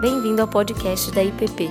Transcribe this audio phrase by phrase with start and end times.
[0.00, 1.68] Bem-vindo ao podcast da IPP.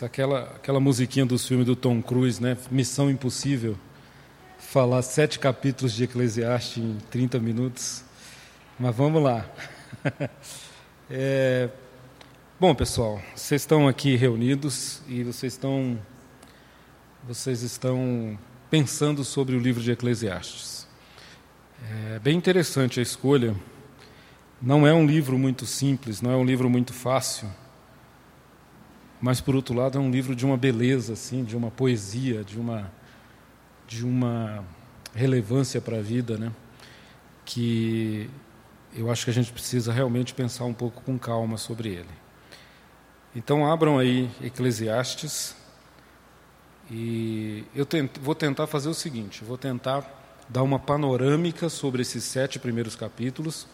[0.00, 2.56] Aquela, aquela musiquinha dos filmes do Tom Cruise, né?
[2.70, 3.76] Missão Impossível.
[4.56, 8.04] Falar sete capítulos de Eclesiastes em 30 minutos.
[8.78, 9.44] Mas vamos lá.
[11.08, 11.68] É,
[12.58, 15.96] bom, pessoal, vocês estão aqui reunidos e vocês estão,
[17.22, 18.36] vocês estão
[18.68, 20.75] pensando sobre o livro de Eclesiastes.
[21.84, 23.54] É bem interessante a escolha.
[24.60, 27.48] Não é um livro muito simples, não é um livro muito fácil,
[29.20, 32.58] mas por outro lado é um livro de uma beleza, assim, de uma poesia, de
[32.58, 32.90] uma
[33.86, 34.64] de uma
[35.14, 36.52] relevância para a vida, né?
[37.44, 38.28] Que
[38.94, 42.26] eu acho que a gente precisa realmente pensar um pouco com calma sobre ele.
[43.34, 45.54] Então, abram aí Eclesiastes
[46.90, 47.86] e eu
[48.22, 53.66] vou tentar fazer o seguinte: vou tentar dar uma panorâmica sobre esses sete primeiros capítulos.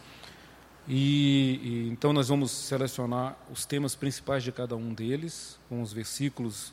[0.88, 5.92] E, e, então nós vamos selecionar os temas principais de cada um deles, com os
[5.92, 6.72] versículos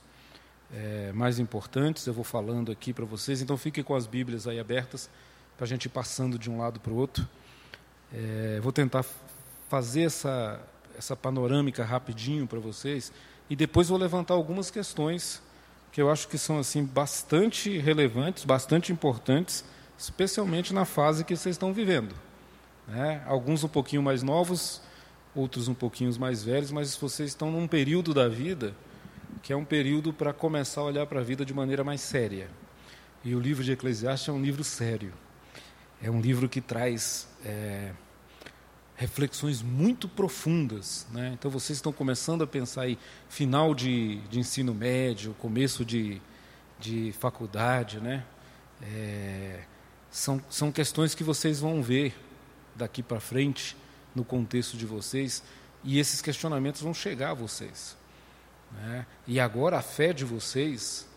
[0.73, 2.05] é, mais importantes.
[2.07, 3.41] Eu vou falando aqui para vocês.
[3.41, 5.09] Então fiquem com as Bíblias aí abertas
[5.57, 7.27] para a gente ir passando de um lado para o outro.
[8.13, 9.05] É, vou tentar
[9.67, 10.59] fazer essa,
[10.97, 13.11] essa panorâmica rapidinho para vocês
[13.49, 15.41] e depois vou levantar algumas questões
[15.91, 19.63] que eu acho que são assim bastante relevantes, bastante importantes,
[19.99, 22.15] especialmente na fase que vocês estão vivendo.
[22.87, 23.21] Né?
[23.27, 24.81] Alguns um pouquinho mais novos,
[25.35, 28.73] outros um pouquinho mais velhos, mas vocês estão num período da vida
[29.43, 32.49] que é um período para começar a olhar para a vida de maneira mais séria.
[33.23, 35.13] E o livro de Eclesiastes é um livro sério.
[36.01, 37.91] É um livro que traz é,
[38.95, 41.05] reflexões muito profundas.
[41.11, 41.31] Né?
[41.37, 46.21] Então, vocês estão começando a pensar aí, final de, de ensino médio, começo de,
[46.79, 47.99] de faculdade.
[47.99, 48.23] Né?
[48.81, 49.28] É,
[50.11, 52.15] são, são questões que vocês vão ver
[52.75, 53.75] daqui para frente,
[54.15, 55.43] no contexto de vocês,
[55.83, 57.95] e esses questionamentos vão chegar a vocês.
[58.71, 59.05] Né?
[59.27, 61.07] E agora a fé de vocês,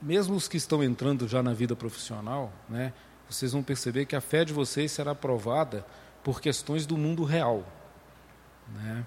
[0.00, 2.92] mesmo os que estão entrando já na vida profissional, né,
[3.28, 5.84] vocês vão perceber que a fé de vocês será provada
[6.24, 7.66] por questões do mundo real,
[8.74, 9.06] né?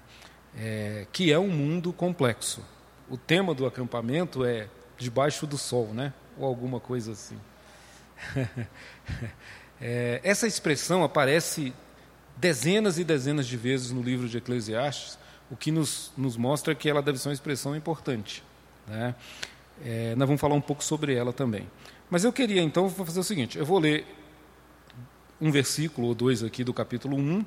[0.56, 2.64] é, que é um mundo complexo.
[3.08, 6.12] O tema do acampamento é debaixo do sol, né?
[6.38, 7.38] ou alguma coisa assim.
[9.80, 11.72] é, essa expressão aparece
[12.36, 15.18] dezenas e dezenas de vezes no livro de Eclesiastes,
[15.50, 18.42] o que nos, nos mostra que ela deve ser uma expressão importante.
[18.86, 19.14] Né?
[19.84, 21.68] É, nós vamos falar um pouco sobre ela também.
[22.10, 24.06] Mas eu queria, então, fazer o seguinte: eu vou ler
[25.40, 27.44] um versículo ou dois aqui do capítulo 1,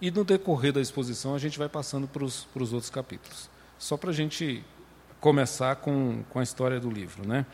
[0.00, 3.50] e no decorrer da exposição a gente vai passando para os, outros capítulos.
[3.78, 4.64] Só para a gente
[5.20, 7.26] começar com, com a história do livro.
[7.26, 7.44] Né?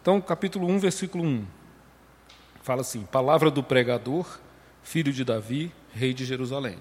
[0.00, 1.46] Então, capítulo 1, versículo 1.
[2.62, 4.38] Fala assim: Palavra do pregador,
[4.82, 6.78] filho de Davi, rei de Jerusalém.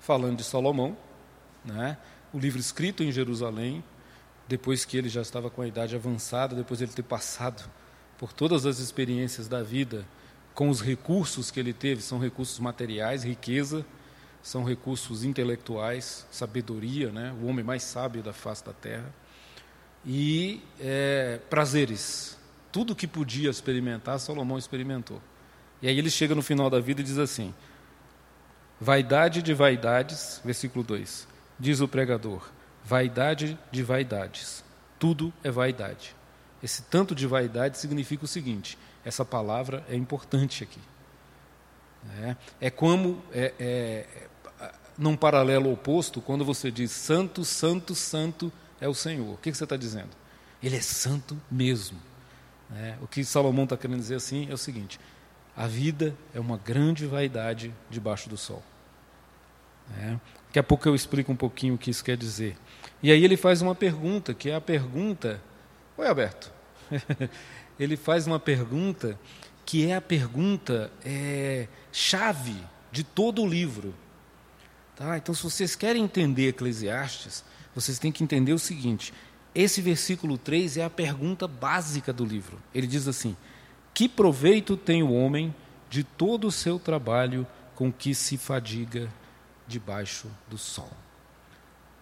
[0.00, 0.96] Falando de Salomão,
[1.64, 1.98] né?
[2.32, 3.82] o livro escrito em Jerusalém,
[4.46, 7.68] depois que ele já estava com a idade avançada, depois de ele ter passado
[8.16, 10.04] por todas as experiências da vida,
[10.54, 13.84] com os recursos que ele teve, são recursos materiais, riqueza,
[14.42, 17.34] são recursos intelectuais, sabedoria, né?
[17.42, 19.12] o homem mais sábio da face da terra,
[20.06, 22.37] e é, prazeres.
[22.78, 25.20] Tudo que podia experimentar, Salomão experimentou.
[25.82, 27.52] E aí ele chega no final da vida e diz assim:
[28.80, 31.26] Vaidade de vaidades, versículo 2,
[31.58, 32.48] diz o pregador,
[32.84, 34.62] vaidade de vaidades,
[34.96, 36.14] tudo é vaidade.
[36.62, 40.80] Esse tanto de vaidade significa o seguinte: essa palavra é importante aqui.
[42.22, 44.06] É, é como, é, é,
[44.96, 49.34] num paralelo oposto, quando você diz santo, santo, santo é o Senhor.
[49.34, 50.10] O que, que você está dizendo?
[50.62, 52.06] Ele é santo mesmo.
[52.74, 55.00] É, o que Salomão está querendo dizer assim é o seguinte:
[55.56, 58.62] a vida é uma grande vaidade debaixo do sol.
[59.98, 62.56] É, daqui a pouco eu explico um pouquinho o que isso quer dizer.
[63.02, 65.40] E aí ele faz uma pergunta, que é a pergunta.
[65.96, 66.52] Oi, Alberto.
[67.78, 69.18] ele faz uma pergunta
[69.64, 72.56] que é a pergunta é, chave
[72.90, 73.94] de todo o livro.
[74.96, 75.16] Tá?
[75.16, 77.44] Então, se vocês querem entender Eclesiastes,
[77.74, 79.12] vocês têm que entender o seguinte:
[79.60, 82.58] esse versículo 3 é a pergunta básica do livro.
[82.72, 83.36] Ele diz assim:
[83.92, 85.52] Que proveito tem o homem
[85.90, 87.44] de todo o seu trabalho
[87.74, 89.12] com que se fadiga
[89.66, 90.90] debaixo do sol?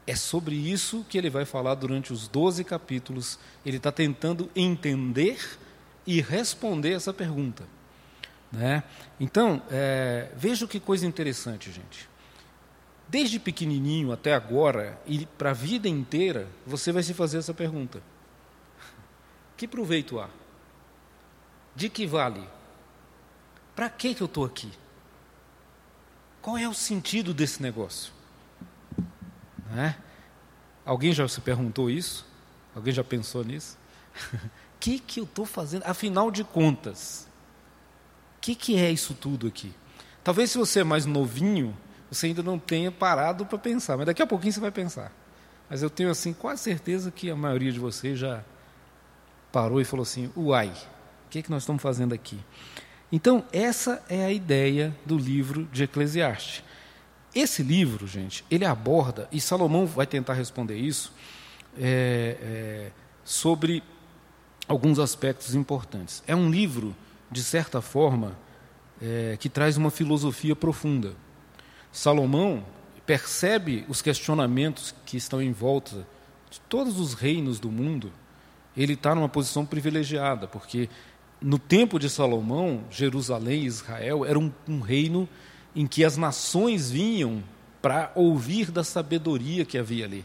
[0.06, 3.38] É sobre isso que ele vai falar durante os 12 capítulos.
[3.64, 5.58] Ele está tentando entender
[6.06, 7.64] e responder essa pergunta.
[8.52, 8.82] Né?
[9.18, 12.06] Então, é, veja que coisa interessante, gente.
[13.08, 18.02] Desde pequenininho até agora e para a vida inteira, você vai se fazer essa pergunta:
[19.56, 20.28] Que proveito há?
[21.74, 22.46] De que vale?
[23.74, 24.72] Para que, que eu estou aqui?
[26.46, 28.12] qual é o sentido desse negócio?
[29.68, 29.96] Né?
[30.84, 32.24] Alguém já se perguntou isso?
[32.72, 33.76] Alguém já pensou nisso?
[34.32, 34.38] O
[34.78, 35.82] que, que eu estou fazendo?
[35.82, 37.26] Afinal de contas,
[38.36, 39.74] o que, que é isso tudo aqui?
[40.22, 41.76] Talvez se você é mais novinho,
[42.10, 45.12] você ainda não tenha parado para pensar, mas daqui a pouquinho você vai pensar.
[45.68, 48.44] Mas eu tenho assim quase certeza que a maioria de vocês já
[49.52, 52.38] parou e falou assim: "Uai, o que, que nós estamos fazendo aqui?"
[53.10, 56.62] Então, essa é a ideia do livro de Eclesiastes.
[57.34, 61.12] Esse livro, gente, ele aborda, e Salomão vai tentar responder isso,
[61.78, 62.90] é, é,
[63.24, 63.82] sobre
[64.66, 66.22] alguns aspectos importantes.
[66.26, 66.96] É um livro,
[67.30, 68.36] de certa forma,
[69.00, 71.14] é, que traz uma filosofia profunda.
[71.96, 72.62] Salomão
[73.06, 76.06] percebe os questionamentos que estão em volta
[76.50, 78.12] de todos os reinos do mundo.
[78.76, 80.90] Ele está numa posição privilegiada, porque
[81.40, 85.26] no tempo de Salomão, Jerusalém e Israel era um, um reino
[85.74, 87.42] em que as nações vinham
[87.80, 90.22] para ouvir da sabedoria que havia ali.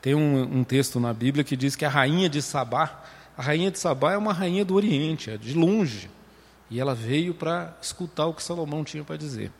[0.00, 3.04] Tem um, um, texto na Bíblia que diz que a rainha de Sabá,
[3.36, 6.08] a rainha de Sabá é uma rainha do Oriente, é de longe,
[6.70, 9.52] e ela veio para escutar o que Salomão tinha para dizer.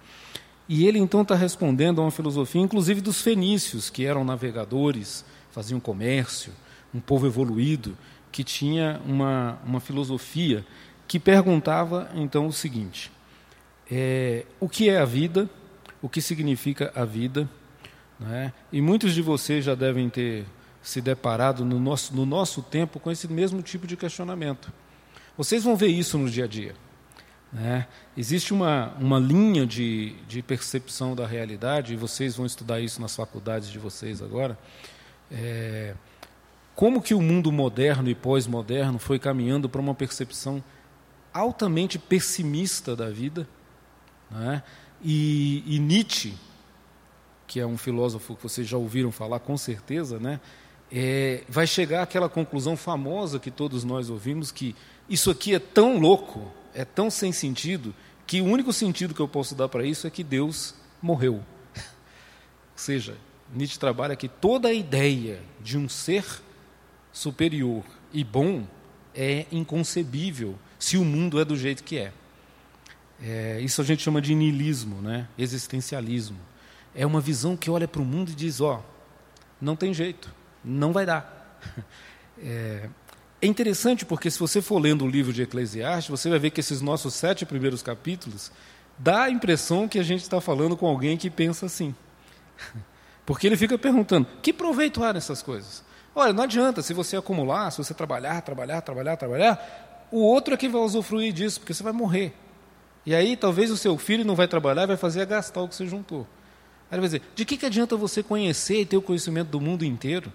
[0.73, 5.81] E ele então está respondendo a uma filosofia, inclusive dos fenícios, que eram navegadores, faziam
[5.81, 6.53] comércio,
[6.95, 7.99] um povo evoluído,
[8.31, 10.65] que tinha uma, uma filosofia
[11.09, 13.11] que perguntava então o seguinte:
[13.91, 15.51] é, o que é a vida?
[16.01, 17.51] O que significa a vida?
[18.21, 18.53] Né?
[18.73, 20.47] E muitos de vocês já devem ter
[20.81, 24.73] se deparado no nosso, no nosso tempo com esse mesmo tipo de questionamento.
[25.37, 26.77] Vocês vão ver isso no dia a dia.
[27.53, 27.87] Né?
[28.17, 33.15] Existe uma, uma linha de, de percepção da realidade, e vocês vão estudar isso nas
[33.15, 34.59] faculdades de vocês agora.
[35.31, 35.95] É,
[36.75, 40.63] como que o mundo moderno e pós-moderno foi caminhando para uma percepção
[41.33, 43.47] altamente pessimista da vida.
[44.31, 44.63] Né?
[45.03, 46.35] E, e, Nietzsche,
[47.47, 50.41] que é um filósofo que vocês já ouviram falar com certeza, né?
[50.93, 54.75] É, vai chegar àquela conclusão famosa que todos nós ouvimos, que
[55.09, 57.95] isso aqui é tão louco, é tão sem sentido,
[58.27, 61.35] que o único sentido que eu posso dar para isso é que Deus morreu.
[61.75, 63.17] Ou seja,
[63.53, 66.25] Nietzsche trabalha que toda a ideia de um ser
[67.13, 68.67] superior e bom
[69.15, 72.13] é inconcebível se o mundo é do jeito que é.
[73.21, 75.29] é isso a gente chama de niilismo, né?
[75.37, 76.39] existencialismo.
[76.95, 78.83] É uma visão que olha para o mundo e diz: ó, oh,
[79.61, 80.33] não tem jeito,
[80.65, 81.61] não vai dar.
[82.43, 82.89] É,
[83.43, 86.61] é interessante porque se você for lendo o livro de Eclesiastes, você vai ver que
[86.61, 88.53] esses nossos sete primeiros capítulos
[88.99, 91.95] dá a impressão que a gente está falando com alguém que pensa assim.
[93.25, 95.83] Porque ele fica perguntando: que proveito há nessas coisas?
[96.15, 100.57] Olha, não adianta se você acumular, se você trabalhar, trabalhar, trabalhar, trabalhar, o outro é
[100.57, 102.35] que vai usufruir disso, porque você vai morrer.
[103.07, 105.75] E aí talvez o seu filho não vai trabalhar, vai fazer a gastar o que
[105.75, 106.27] você juntou.
[106.91, 109.61] Aí ele vai dizer: de que, que adianta você conhecer e ter o conhecimento do
[109.61, 110.31] mundo inteiro?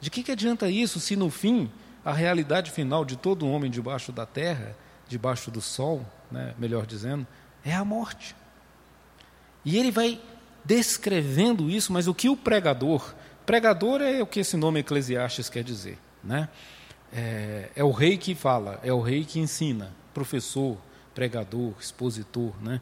[0.00, 1.68] De que, que adianta isso se no fim
[2.04, 4.76] a realidade final de todo homem debaixo da terra,
[5.08, 7.26] debaixo do sol, né, melhor dizendo,
[7.64, 8.36] é a morte?
[9.64, 10.20] E ele vai
[10.64, 13.14] descrevendo isso, mas o que o pregador,
[13.46, 16.48] pregador é o que esse nome Eclesiastes quer dizer, né?
[17.14, 20.76] é, é o rei que fala, é o rei que ensina, professor,
[21.14, 22.52] pregador, expositor.
[22.60, 22.80] Né?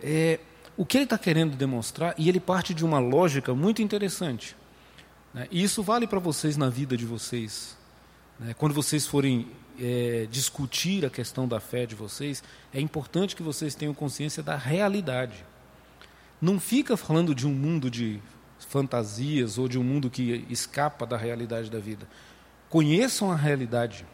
[0.00, 0.38] É,
[0.76, 4.54] o que ele está querendo demonstrar, e ele parte de uma lógica muito interessante.
[5.34, 5.48] Né?
[5.50, 7.76] E isso vale para vocês na vida de vocês.
[8.38, 8.54] Né?
[8.54, 9.48] Quando vocês forem
[9.80, 14.56] é, discutir a questão da fé de vocês, é importante que vocês tenham consciência da
[14.56, 15.44] realidade.
[16.40, 18.20] Não fica falando de um mundo de
[18.58, 22.06] fantasias ou de um mundo que escapa da realidade da vida.
[22.68, 24.06] Conheçam a realidade,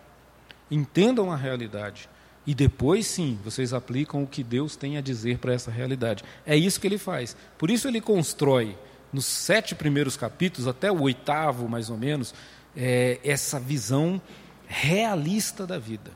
[0.71, 2.09] entendam a realidade.
[2.47, 6.25] E depois, sim, vocês aplicam o que Deus tem a dizer para essa realidade.
[6.47, 7.37] É isso que ele faz.
[7.59, 8.77] Por isso, ele constrói,
[9.13, 12.35] nos sete primeiros capítulos, até o oitavo, mais ou menos,
[12.79, 14.23] é, essa visão
[14.69, 16.13] realista da vida.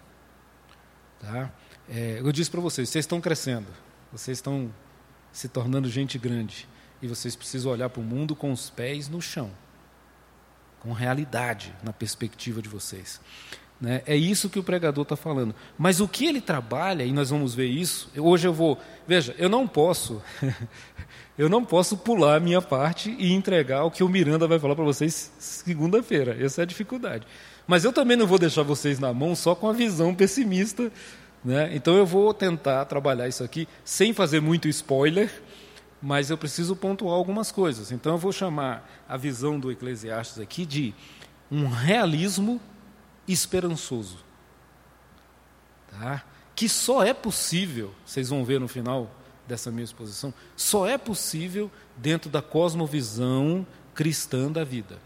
[1.21, 1.53] Tá?
[1.89, 3.67] É, eu disse para vocês: vocês estão crescendo,
[4.13, 4.73] vocês estão
[5.33, 6.69] se tornando gente grande.
[7.01, 9.51] E vocês precisam olhar para o mundo com os pés no chão
[10.83, 13.21] com realidade na perspectiva de vocês.
[13.83, 14.01] Né?
[14.07, 15.53] É isso que o pregador está falando.
[15.77, 18.79] Mas o que ele trabalha, e nós vamos ver isso, hoje eu vou.
[19.09, 20.23] Veja, eu não posso.
[21.37, 24.77] eu não posso pular a minha parte e entregar o que o Miranda vai falar
[24.77, 26.37] para vocês segunda-feira.
[26.41, 27.27] Essa é a dificuldade.
[27.67, 30.93] Mas eu também não vou deixar vocês na mão só com a visão pessimista.
[31.45, 31.75] Né?
[31.75, 35.29] Então eu vou tentar trabalhar isso aqui sem fazer muito spoiler
[36.05, 37.93] mas eu preciso pontuar algumas coisas.
[37.93, 40.93] Então eu vou chamar a visão do Eclesiastes aqui de
[41.49, 42.61] um realismo
[43.27, 44.19] esperançoso.
[45.91, 46.25] Tá?
[46.55, 49.11] Que só é possível, vocês vão ver no final
[49.47, 54.99] dessa minha exposição só é possível dentro da cosmovisão cristã da vida.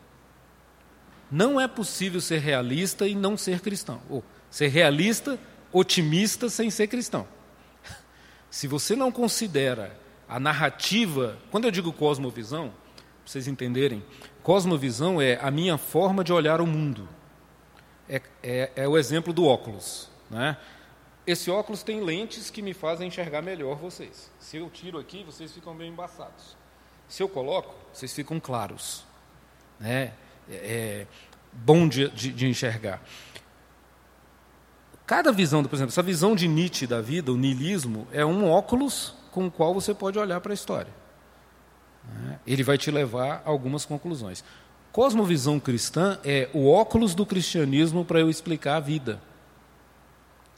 [1.30, 4.00] Não é possível ser realista e não ser cristão.
[4.08, 5.38] Ou ser realista,
[5.72, 7.26] otimista sem ser cristão.
[8.48, 14.04] Se você não considera a narrativa, quando eu digo cosmovisão, para vocês entenderem,
[14.42, 17.08] cosmovisão é a minha forma de olhar o mundo.
[18.08, 20.08] É, é, é o exemplo do óculos.
[20.30, 20.56] Né?
[21.26, 24.30] Esse óculos tem lentes que me fazem enxergar melhor vocês.
[24.38, 26.56] Se eu tiro aqui, vocês ficam bem embaçados.
[27.08, 29.04] Se eu coloco, vocês ficam claros.
[29.80, 30.12] Né?
[30.48, 31.06] É, é
[31.52, 33.02] bom de, de, de, enxergar.
[35.06, 39.14] Cada visão, por exemplo, essa visão de Nietzsche da vida, o niilismo, é um óculos
[39.30, 40.92] com o qual você pode olhar para a história.
[42.04, 42.38] Né?
[42.46, 44.44] Ele vai te levar a algumas conclusões.
[44.96, 49.20] Cosmovisão cristã é o óculos do cristianismo para eu explicar a vida.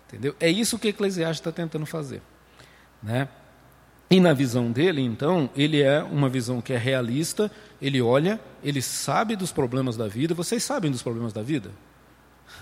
[0.06, 0.32] Entendeu?
[0.38, 2.22] É isso que Eclesiastes está tentando fazer.
[3.02, 3.26] Né?
[4.08, 7.50] E na visão dele, então, ele é uma visão que é realista,
[7.82, 10.34] ele olha, ele sabe dos problemas da vida.
[10.34, 11.72] Vocês sabem dos problemas da vida?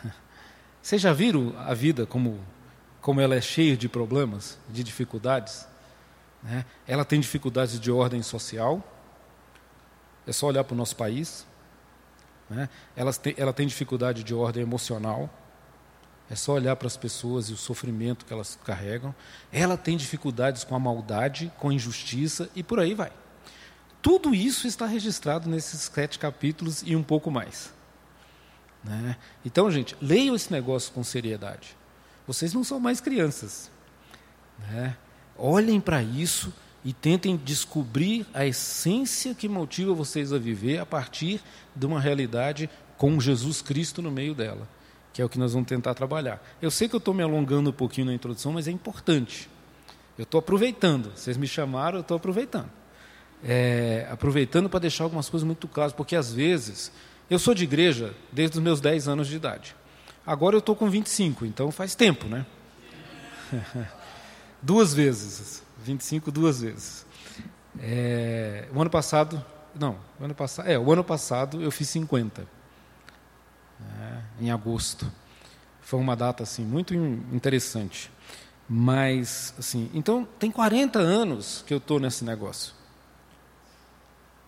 [0.81, 2.41] Vocês já viram a vida como,
[3.03, 5.69] como ela é cheia de problemas, de dificuldades?
[6.43, 6.65] Né?
[6.89, 8.83] Ela tem dificuldades de ordem social,
[10.27, 11.45] é só olhar para o nosso país.
[12.49, 12.69] Né?
[12.95, 15.31] Ela, tem, ela tem dificuldade de ordem emocional,
[16.29, 19.15] é só olhar para as pessoas e o sofrimento que elas carregam.
[19.53, 23.13] Ela tem dificuldades com a maldade, com a injustiça e por aí vai.
[24.03, 27.73] Tudo isso está registrado nesses sete capítulos e um pouco mais.
[28.83, 29.17] Né?
[29.45, 31.77] Então, gente, leiam esse negócio com seriedade.
[32.27, 33.71] Vocês não são mais crianças.
[34.59, 34.97] Né?
[35.37, 36.53] Olhem para isso
[36.87, 41.43] e tentem descobrir a essência que motiva vocês a viver a partir
[41.75, 44.67] de uma realidade com Jesus Cristo no meio dela
[45.17, 46.47] que é o que nós vamos tentar trabalhar.
[46.61, 49.49] Eu sei que eu estou me alongando um pouquinho na introdução, mas é importante.
[50.19, 51.11] Eu estou aproveitando.
[51.17, 52.69] Vocês me chamaram, eu estou aproveitando.
[53.43, 56.93] É, aproveitando para deixar algumas coisas muito claras, porque às vezes
[57.31, 59.75] eu sou de igreja desde os meus 10 anos de idade.
[60.27, 62.45] Agora eu estou com 25, então faz tempo, né?
[64.67, 65.63] duas vezes.
[65.85, 67.07] 25 duas vezes.
[67.79, 69.43] É, o ano passado,
[69.79, 72.47] não, o ano passado, é, o ano passado eu fiz 50
[73.79, 75.11] né, em agosto.
[75.81, 78.11] Foi uma data assim muito interessante.
[78.69, 82.75] Mas, assim, então tem 40 anos que eu estou nesse negócio.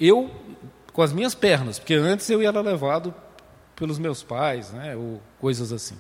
[0.00, 0.34] Eu,
[0.92, 3.14] com as minhas pernas, porque antes eu era levado
[3.76, 5.96] pelos meus pais, né, ou coisas assim.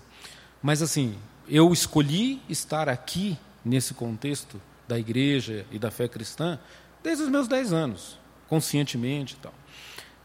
[0.60, 1.16] Mas, assim,
[1.48, 6.58] eu escolhi estar aqui, nesse contexto da igreja e da fé cristã,
[7.02, 9.54] desde os meus 10 anos, conscientemente e tal.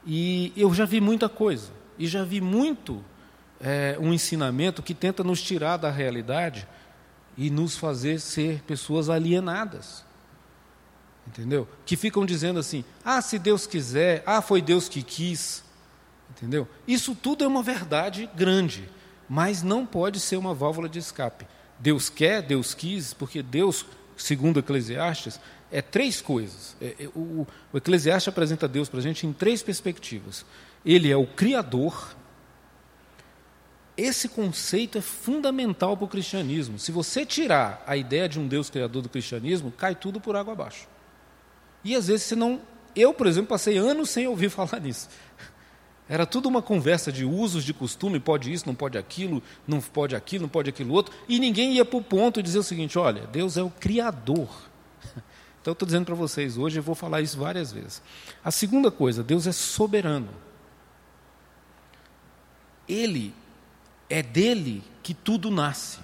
[0.06, 1.72] E eu já vi muita coisa.
[1.98, 3.04] E já vi muito
[3.60, 6.68] é, um ensinamento que tenta nos tirar da realidade
[7.38, 10.04] e nos fazer ser pessoas alienadas.
[11.28, 11.68] Entendeu?
[11.86, 15.64] Que ficam dizendo assim: ah, se Deus quiser, ah, foi Deus que quis.
[16.32, 16.68] Entendeu?
[16.88, 18.90] Isso tudo é uma verdade grande,
[19.30, 21.46] mas não pode ser uma válvula de escape.
[21.80, 25.40] Deus quer, Deus quis, porque Deus, segundo Eclesiastes,
[25.72, 26.76] é três coisas.
[26.80, 30.46] É, é, o, o Eclesiastes apresenta Deus para a gente em três perspectivas.
[30.86, 32.16] Ele é o Criador.
[33.98, 36.78] Esse conceito é fundamental para o cristianismo.
[36.78, 40.54] Se você tirar a ideia de um Deus criador do cristianismo, cai tudo por água
[40.54, 40.88] abaixo.
[41.84, 42.62] E às vezes, se não.
[42.96, 45.10] Eu, por exemplo, passei anos sem ouvir falar nisso.
[46.08, 50.16] Era tudo uma conversa de usos, de costume, pode isso, não pode aquilo, não pode
[50.16, 53.00] aquilo, não pode aquilo outro, e ninguém ia para o ponto e dizer o seguinte:
[53.00, 54.50] olha, Deus é o Criador.
[55.64, 58.02] Então, eu estou dizendo para vocês hoje, eu vou falar isso várias vezes.
[58.44, 60.28] A segunda coisa, Deus é soberano.
[62.86, 63.34] Ele
[64.10, 66.00] é dele que tudo nasce.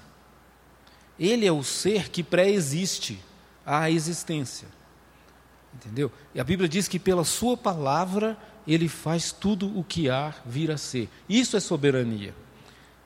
[1.20, 3.20] Ele é o ser que pré-existe
[3.66, 4.70] à existência.
[5.74, 6.10] Entendeu?
[6.34, 8.38] E a Bíblia diz que pela sua palavra
[8.68, 11.10] ele faz tudo o que há vir a ser.
[11.28, 12.34] Isso é soberania.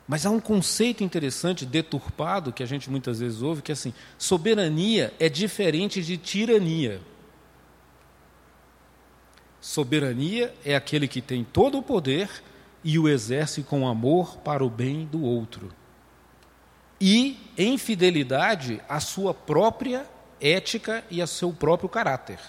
[0.07, 3.93] Mas há um conceito interessante, deturpado, que a gente muitas vezes ouve, que é assim:
[4.17, 7.01] soberania é diferente de tirania.
[9.61, 12.29] Soberania é aquele que tem todo o poder
[12.83, 15.71] e o exerce com amor para o bem do outro.
[16.99, 20.05] E, em fidelidade, à sua própria
[20.39, 22.39] ética e ao seu próprio caráter.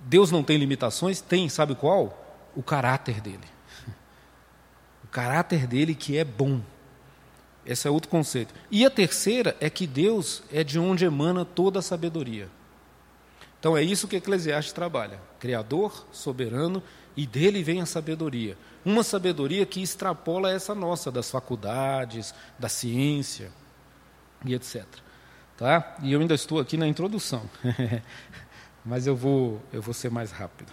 [0.00, 1.20] Deus não tem limitações?
[1.20, 2.48] Tem, sabe qual?
[2.54, 3.44] O caráter dele.
[5.04, 6.60] O caráter dele que é bom.
[7.66, 8.54] Esse é outro conceito.
[8.70, 12.48] E a terceira é que Deus é de onde emana toda a sabedoria.
[13.58, 16.82] Então é isso que Eclesiastes trabalha: Criador, soberano
[17.16, 18.56] e dele vem a sabedoria.
[18.84, 23.52] Uma sabedoria que extrapola essa nossa, das faculdades, da ciência
[24.44, 24.84] e etc.
[25.56, 25.96] tá?
[26.02, 27.42] E eu ainda estou aqui na introdução,
[28.84, 30.72] mas eu vou, eu vou ser mais rápido.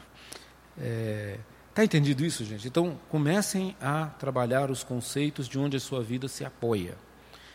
[0.80, 1.38] É,
[1.74, 2.68] tá entendido isso, gente?
[2.68, 6.96] Então comecem a trabalhar os conceitos de onde a sua vida se apoia.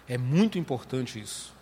[0.09, 1.55] É muito importante isso.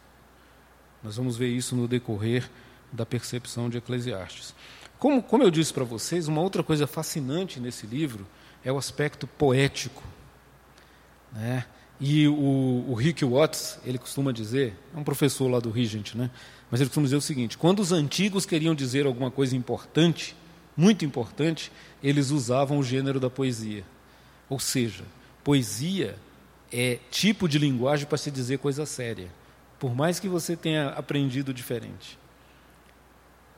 [1.02, 2.48] Nós vamos ver isso no decorrer
[2.92, 4.54] da percepção de Eclesiastes.
[4.98, 8.26] Como, como eu disse para vocês, uma outra coisa fascinante nesse livro
[8.64, 10.02] é o aspecto poético.
[11.32, 11.64] Né?
[11.98, 16.30] E o, o Rick Watts, ele costuma dizer, é um professor lá do Regent, né?
[16.70, 20.36] Mas ele costuma dizer o seguinte: quando os antigos queriam dizer alguma coisa importante,
[20.76, 21.72] muito importante,
[22.02, 23.84] eles usavam o gênero da poesia.
[24.48, 25.04] Ou seja,
[25.42, 26.16] poesia
[26.72, 29.28] é tipo de linguagem para se dizer coisa séria,
[29.78, 32.18] por mais que você tenha aprendido diferente.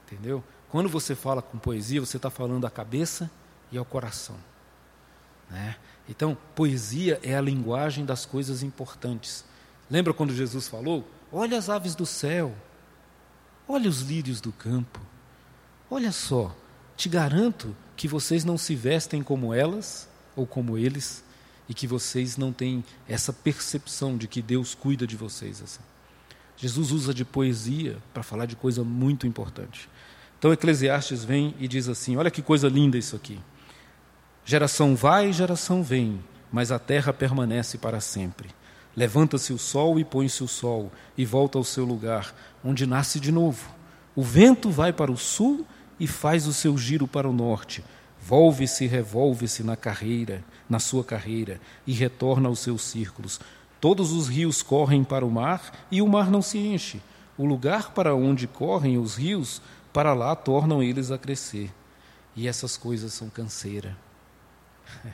[0.07, 0.43] Entendeu?
[0.69, 3.31] Quando você fala com poesia, você está falando à cabeça
[3.71, 4.37] e ao coração.
[5.51, 5.77] Né?
[6.09, 9.45] Então, poesia é a linguagem das coisas importantes.
[9.91, 11.07] Lembra quando Jesus falou?
[11.31, 12.55] Olha as aves do céu,
[13.73, 15.01] olha os lírios do campo.
[15.91, 16.55] Olha só,
[16.97, 21.25] te garanto que vocês não se vestem como elas ou como eles
[21.69, 25.81] e que vocês não têm essa percepção de que Deus cuida de vocês assim.
[26.57, 29.89] Jesus usa de poesia para falar de coisa muito importante.
[30.39, 33.41] Então Eclesiastes vem e diz assim: olha que coisa linda isso aqui.
[34.45, 38.51] Geração vai, geração vem, mas a terra permanece para sempre.
[38.97, 43.33] Levanta-se o sol e põe-se o sol, e volta ao seu lugar, onde nasce de
[43.33, 43.71] novo.
[44.15, 45.67] O vento vai para o sul
[45.99, 47.83] e faz o seu giro para o norte.
[48.21, 53.41] Volve-se e revolve-se na carreira, na sua carreira, e retorna aos seus círculos.
[53.81, 57.01] Todos os rios correm para o mar, e o mar não se enche.
[57.37, 61.73] O lugar para onde correm os rios, para lá tornam eles a crescer.
[62.37, 63.97] E essas coisas são canseira.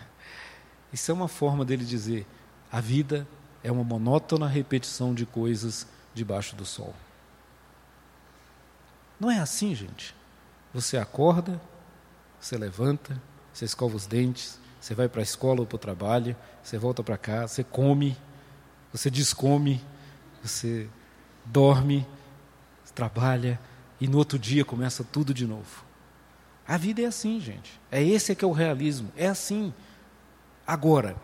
[0.92, 2.26] Isso é uma forma dele dizer:
[2.70, 3.26] a vida
[3.68, 6.94] é uma monótona repetição de coisas debaixo do sol.
[9.20, 10.14] Não é assim, gente.
[10.72, 11.60] Você acorda,
[12.40, 13.20] você levanta,
[13.52, 17.02] você escova os dentes, você vai para a escola ou para o trabalho, você volta
[17.02, 18.16] para casa, você come,
[18.92, 19.84] você descome,
[20.42, 20.88] você
[21.44, 22.06] dorme,
[22.94, 23.60] trabalha
[24.00, 25.84] e no outro dia começa tudo de novo.
[26.66, 27.80] A vida é assim, gente.
[27.90, 29.10] É esse que é o realismo.
[29.16, 29.72] É assim.
[30.66, 31.16] Agora,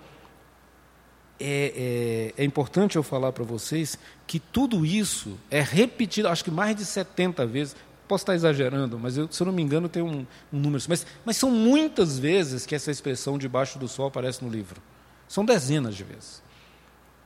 [1.38, 6.50] é, é, é importante eu falar para vocês que tudo isso é repetido, acho que
[6.50, 7.76] mais de 70 vezes.
[8.06, 10.82] Posso estar exagerando, mas eu, se eu não me engano tem um, um número.
[10.88, 14.80] Mas, mas são muitas vezes que essa expressão debaixo do sol aparece no livro.
[15.26, 16.42] São dezenas de vezes.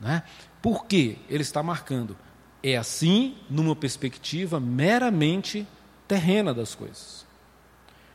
[0.01, 0.23] Né?
[0.63, 1.17] Por quê?
[1.29, 2.17] Ele está marcando.
[2.63, 5.67] É assim numa perspectiva meramente
[6.07, 7.27] terrena das coisas.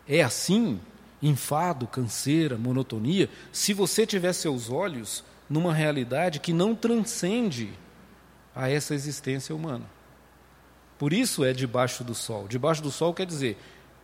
[0.08, 0.79] É assim,
[1.21, 7.73] enfado, canseira, monotonia, se você tiver seus olhos numa realidade que não transcende
[8.56, 9.86] a essa existência humana.
[10.97, 12.47] Por isso é debaixo do sol.
[12.47, 13.58] Debaixo do sol quer dizer,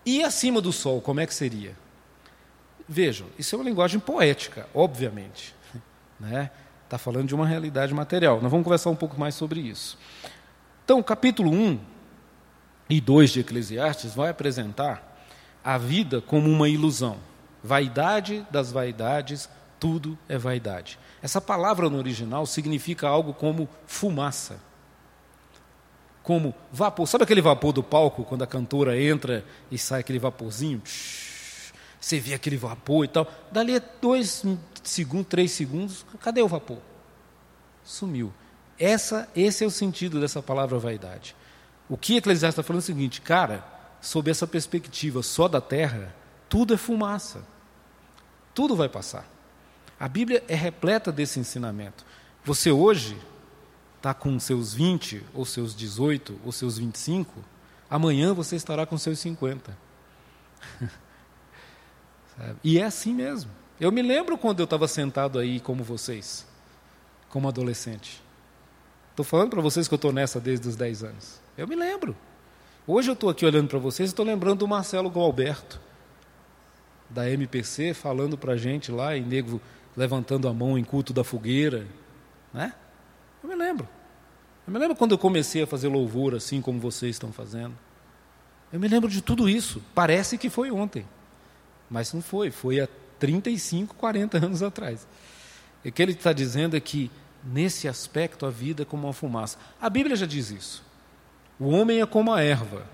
[0.06, 1.76] e acima do sol, como é que seria?
[2.88, 5.56] Vejam, isso é uma linguagem poética, obviamente.
[6.20, 6.52] Né?
[6.84, 8.42] Está falando de uma realidade material.
[8.42, 9.98] Nós vamos conversar um pouco mais sobre isso.
[10.84, 11.80] Então, capítulo 1
[12.90, 15.24] e 2 de Eclesiastes vai apresentar
[15.64, 17.18] a vida como uma ilusão.
[17.64, 19.48] Vaidade das vaidades,
[19.80, 21.00] tudo é vaidade.
[21.22, 24.60] Essa palavra no original significa algo como fumaça.
[26.22, 27.08] Como vapor.
[27.08, 30.82] Sabe aquele vapor do palco, quando a cantora entra e sai aquele vaporzinho?
[32.00, 33.32] Você vê aquele vapor e tal.
[33.52, 34.46] Dali a dois
[34.84, 36.80] segundos, três segundos, cadê o vapor?
[37.84, 38.34] Sumiu.
[38.78, 41.36] Essa, esse é o sentido dessa palavra vaidade.
[41.90, 43.66] O que Eclesiastes está falando é o seguinte, cara,
[44.00, 46.16] sob essa perspectiva só da terra,
[46.48, 47.44] tudo é fumaça.
[48.54, 49.39] Tudo vai passar.
[50.00, 52.06] A Bíblia é repleta desse ensinamento.
[52.46, 53.18] Você hoje
[53.98, 57.44] está com seus 20, ou seus 18, ou seus 25,
[57.90, 59.78] amanhã você estará com seus 50.
[62.64, 63.52] e é assim mesmo.
[63.78, 66.48] Eu me lembro quando eu estava sentado aí como vocês,
[67.28, 68.24] como adolescente.
[69.10, 71.42] Estou falando para vocês que eu estou nessa desde os 10 anos.
[71.58, 72.16] Eu me lembro.
[72.88, 75.80] Hoje eu estou aqui olhando para vocês e estou lembrando do Marcelo Galberto,
[77.10, 79.62] da MPC, falando para a gente lá, e nego
[80.00, 81.86] levantando a mão em culto da fogueira.
[82.54, 82.74] Né?
[83.44, 83.86] Eu me lembro.
[84.66, 87.78] Eu me lembro quando eu comecei a fazer louvor assim como vocês estão fazendo.
[88.72, 89.84] Eu me lembro de tudo isso.
[89.94, 91.06] Parece que foi ontem.
[91.90, 92.50] Mas não foi.
[92.50, 92.88] Foi há
[93.20, 95.06] 35, 40 anos atrás.
[95.84, 97.12] E o que ele está dizendo é que,
[97.44, 99.58] nesse aspecto, a vida é como uma fumaça.
[99.82, 100.82] A Bíblia já diz isso.
[101.60, 102.86] O homem é como a erva,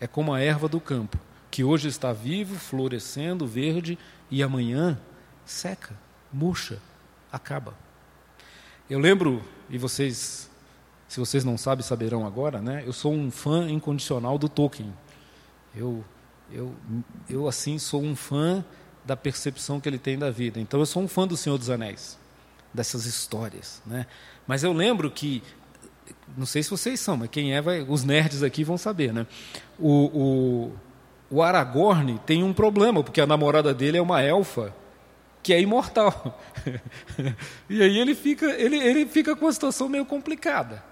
[0.00, 1.18] é como a erva do campo,
[1.50, 3.98] que hoje está vivo, florescendo, verde,
[4.30, 4.96] e amanhã
[5.44, 5.94] seca,
[6.34, 6.80] murcha,
[7.32, 7.74] acaba.
[8.90, 10.50] Eu lembro, e vocês
[11.14, 12.82] se vocês não sabem, saberão agora, né?
[12.84, 14.92] Eu sou um fã incondicional do Tolkien.
[15.72, 16.04] Eu,
[16.50, 16.74] eu,
[17.30, 18.64] eu assim sou um fã
[19.04, 20.58] da percepção que ele tem da vida.
[20.58, 22.18] Então eu sou um fã do Senhor dos Anéis,
[22.72, 24.06] dessas histórias, né?
[24.44, 25.40] Mas eu lembro que
[26.36, 29.24] não sei se vocês são, mas quem é, vai, os nerds aqui vão saber, né?
[29.78, 30.72] O, o,
[31.30, 34.74] o Aragorn tem um problema, porque a namorada dele é uma elfa
[35.44, 36.40] que é imortal.
[37.68, 40.82] e aí ele fica, ele, ele fica com uma situação meio complicada.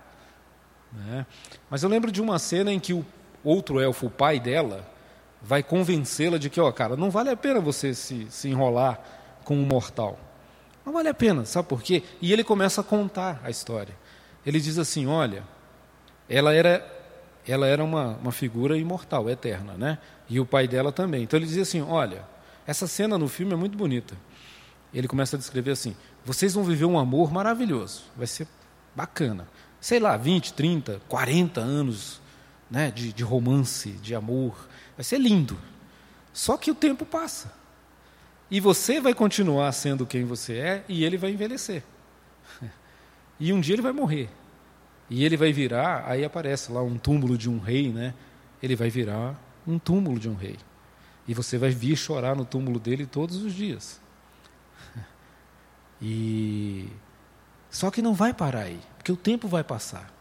[0.93, 1.27] Né?
[1.71, 3.05] Mas eu lembro de uma cena em que o
[3.43, 4.87] outro elfo, o pai dela,
[5.41, 9.01] vai convencê-la de que, ó, cara, não vale a pena você se, se enrolar
[9.43, 10.19] com um mortal.
[10.85, 12.03] Não vale a pena, sabe por quê?
[12.21, 13.97] E ele começa a contar a história.
[14.45, 15.45] Ele diz assim: olha,
[16.29, 16.85] ela era,
[17.49, 19.99] ela era uma, uma figura imortal, eterna, né?
[20.29, 21.23] E o pai dela também.
[21.23, 22.23] Então ele dizia assim: olha,
[22.67, 24.15] essa cena no filme é muito bonita.
[24.93, 28.47] Ele começa a descrever assim: vocês vão viver um amor maravilhoso, vai ser
[28.95, 29.47] bacana
[29.83, 32.21] sei lá, 20, 30, 40 anos
[32.71, 34.69] né, de, de romance, de amor.
[34.97, 35.59] Vai ser lindo.
[36.33, 37.53] Só que o tempo passa.
[38.49, 41.83] E você vai continuar sendo quem você é e ele vai envelhecer.
[43.41, 44.29] E um dia ele vai morrer.
[45.11, 48.15] E ele vai virar, aí aparece lá um túmulo de um rei, né?
[48.63, 50.57] Ele vai virar um túmulo de um rei.
[51.27, 54.01] E você vai vir chorar no túmulo dele todos os dias.
[56.03, 56.89] E
[57.71, 60.13] só que não vai parar aí, porque o tempo vai passar.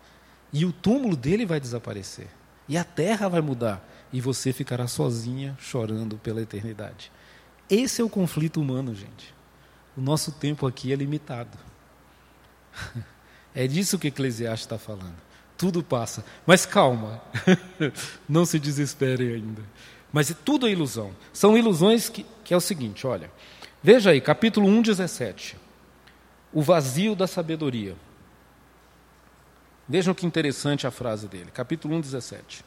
[0.54, 2.28] E o túmulo dele vai desaparecer.
[2.70, 3.86] E a terra vai mudar.
[4.14, 7.12] E você ficará sozinha chorando pela eternidade.
[7.70, 9.34] Esse é o conflito humano, gente.
[9.98, 11.58] O nosso tempo aqui é limitado.
[13.54, 15.18] É disso que Eclesiastes está falando.
[15.58, 16.24] Tudo passa.
[16.46, 17.22] Mas calma,
[18.30, 19.62] não se desespere ainda.
[20.10, 21.14] Mas tudo é ilusão.
[21.34, 23.30] São ilusões que, que é o seguinte: olha,
[23.84, 25.58] veja aí, capítulo 1, 17
[26.54, 27.96] o vazio da sabedoria.
[29.88, 32.66] Vejam que interessante a frase dele, capítulo 1, 17.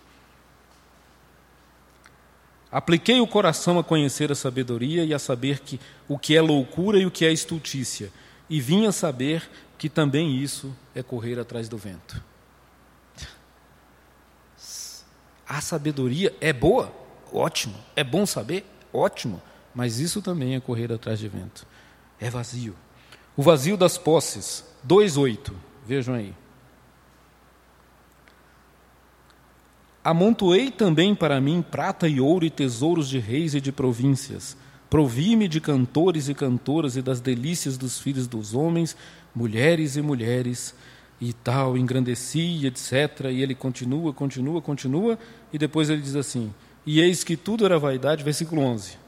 [2.71, 6.99] Apliquei o coração a conhecer a sabedoria e a saber que o que é loucura
[6.99, 8.13] e o que é estultícia,
[8.51, 12.21] e vim a saber que também isso é correr atrás do vento.
[15.47, 16.93] A sabedoria é boa,
[17.33, 17.77] ótimo.
[17.95, 19.41] É bom saber, ótimo.
[19.75, 21.67] Mas isso também é correr atrás de vento.
[22.19, 22.75] É vazio.
[23.37, 25.53] O vazio das posses, 2,8.
[25.87, 26.33] Vejam aí.
[30.05, 34.57] Amontoei também para mim prata e ouro e tesouros de reis e de províncias.
[34.89, 38.97] Provi-me de cantores e cantoras e das delícias dos filhos dos homens,
[39.35, 40.75] mulheres e mulheres,
[41.21, 43.31] e tal, engrandeci, etc.
[43.31, 45.19] E ele continua, continua, continua,
[45.53, 46.53] e depois ele diz assim:
[46.85, 49.04] E eis que tudo era vaidade, versículo 11.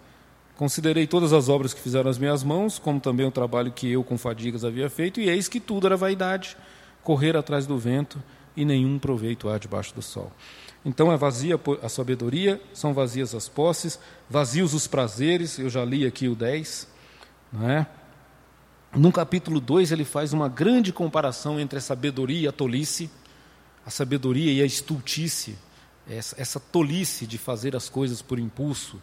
[0.56, 4.02] Considerei todas as obras que fizeram as minhas mãos, como também o trabalho que eu
[4.02, 6.56] com fadigas havia feito, e eis que tudo era vaidade,
[7.02, 8.22] correr atrás do vento,
[8.56, 10.32] e nenhum proveito há debaixo do sol.
[10.82, 13.98] Então é vazia a sabedoria, são vazias as posses,
[14.30, 16.88] vazios os prazeres, eu já li aqui o 10,
[17.52, 17.86] não é?
[18.94, 23.10] No capítulo 2 ele faz uma grande comparação entre a sabedoria e a tolice,
[23.84, 25.58] a sabedoria e a estultice,
[26.08, 28.98] essa, essa tolice de fazer as coisas por impulso,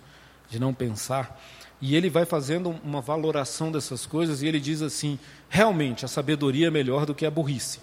[0.50, 1.40] de não pensar.
[1.82, 6.68] E ele vai fazendo uma valoração dessas coisas e ele diz assim: realmente a sabedoria
[6.68, 7.80] é melhor do que a burrice.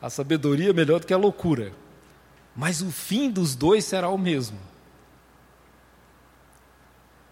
[0.00, 1.72] A sabedoria é melhor do que a loucura.
[2.54, 4.58] Mas o fim dos dois será o mesmo.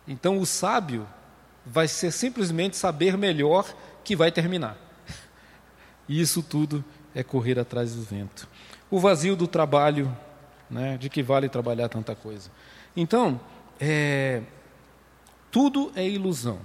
[0.06, 1.06] Então o sábio
[1.64, 4.76] vai ser simplesmente saber melhor que vai terminar.
[6.06, 8.46] E isso tudo é correr atrás do vento.
[8.90, 10.14] O vazio do trabalho,
[10.68, 12.50] né, de que vale trabalhar tanta coisa.
[12.94, 13.40] Então,
[13.80, 14.42] é,
[15.50, 16.60] tudo é ilusão.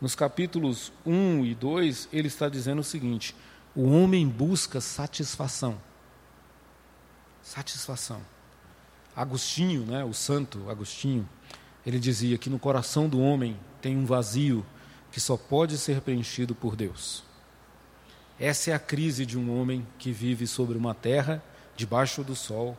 [0.00, 3.34] Nos capítulos 1 e 2, ele está dizendo o seguinte:
[3.74, 5.80] o homem busca satisfação.
[7.42, 8.20] Satisfação.
[9.14, 11.28] Agostinho, né, o santo Agostinho,
[11.84, 14.64] ele dizia que no coração do homem tem um vazio
[15.10, 17.24] que só pode ser preenchido por Deus.
[18.38, 21.42] Essa é a crise de um homem que vive sobre uma terra,
[21.76, 22.76] debaixo do sol,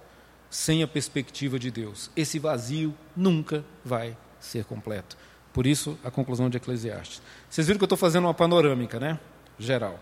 [0.52, 2.12] sem a perspectiva de Deus.
[2.14, 5.18] Esse vazio nunca vai ser completo.
[5.54, 7.22] Por isso, a conclusão de Eclesiastes.
[7.50, 9.18] Vocês viram que eu estou fazendo uma panorâmica, né?
[9.58, 9.98] Geral.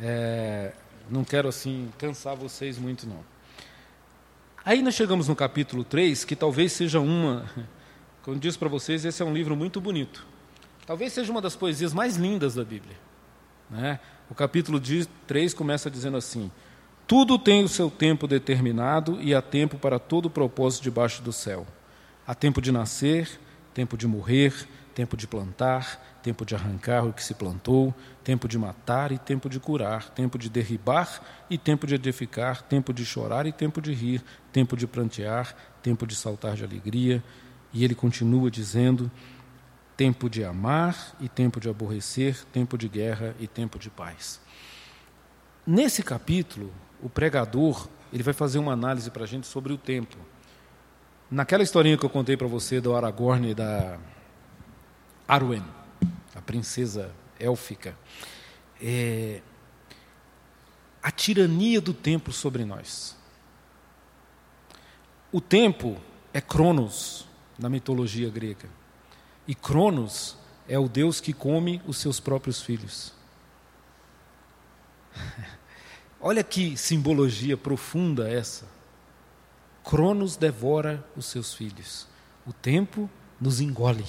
[0.00, 0.72] É,
[1.10, 3.24] não quero, assim, cansar vocês muito, não.
[4.64, 7.50] Aí nós chegamos no capítulo 3, que talvez seja uma.
[8.22, 10.24] Como disse para vocês, esse é um livro muito bonito.
[10.86, 12.96] Talvez seja uma das poesias mais lindas da Bíblia.
[13.68, 13.98] Né?
[14.28, 14.80] O capítulo
[15.26, 16.50] 3 começa dizendo assim:
[17.10, 21.66] tudo tem o seu tempo determinado e há tempo para todo propósito debaixo do céu.
[22.24, 23.28] Há tempo de nascer,
[23.74, 24.54] tempo de morrer,
[24.94, 27.92] tempo de plantar, tempo de arrancar o que se plantou,
[28.22, 31.20] tempo de matar e tempo de curar, tempo de derribar
[31.50, 36.06] e tempo de edificar, tempo de chorar e tempo de rir, tempo de prantear, tempo
[36.06, 37.20] de saltar de alegria.
[37.72, 39.10] E ele continua dizendo:
[39.96, 44.40] tempo de amar e tempo de aborrecer, tempo de guerra e tempo de paz.
[45.66, 50.16] Nesse capítulo, o pregador ele vai fazer uma análise para a gente sobre o tempo.
[51.30, 53.98] Naquela historinha que eu contei para você do Aragorn e da
[55.28, 55.64] Arwen,
[56.34, 57.96] a princesa élfica,
[58.82, 59.40] é,
[61.00, 63.16] a tirania do tempo sobre nós.
[65.30, 65.96] O tempo
[66.34, 68.68] é Cronos na mitologia grega.
[69.46, 70.36] E Cronos
[70.68, 73.12] é o deus que come os seus próprios filhos.
[76.20, 78.66] Olha que simbologia profunda essa.
[79.82, 82.06] Cronos devora os seus filhos.
[82.46, 83.08] O tempo
[83.40, 84.04] nos engole.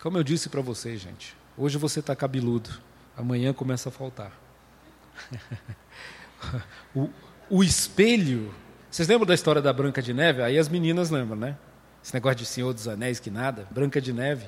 [0.00, 2.70] Como eu disse para vocês, gente, hoje você está cabeludo,
[3.16, 4.32] amanhã começa a faltar.
[6.94, 7.08] o,
[7.50, 8.54] o espelho.
[8.90, 10.42] Vocês lembram da história da Branca de Neve?
[10.42, 11.56] Aí as meninas lembram, né?
[12.02, 14.46] Esse negócio de Senhor dos Anéis que nada, Branca de Neve.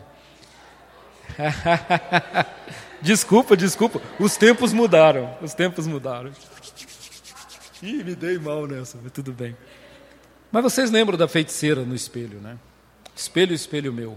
[3.01, 4.01] desculpa, desculpa.
[4.19, 5.37] Os tempos mudaram.
[5.43, 6.33] Os tempos mudaram.
[7.83, 9.57] Ih, me dei mal nessa, mas tudo bem.
[10.51, 12.59] Mas vocês lembram da feiticeira no espelho, né?
[13.15, 14.17] Espelho, espelho meu.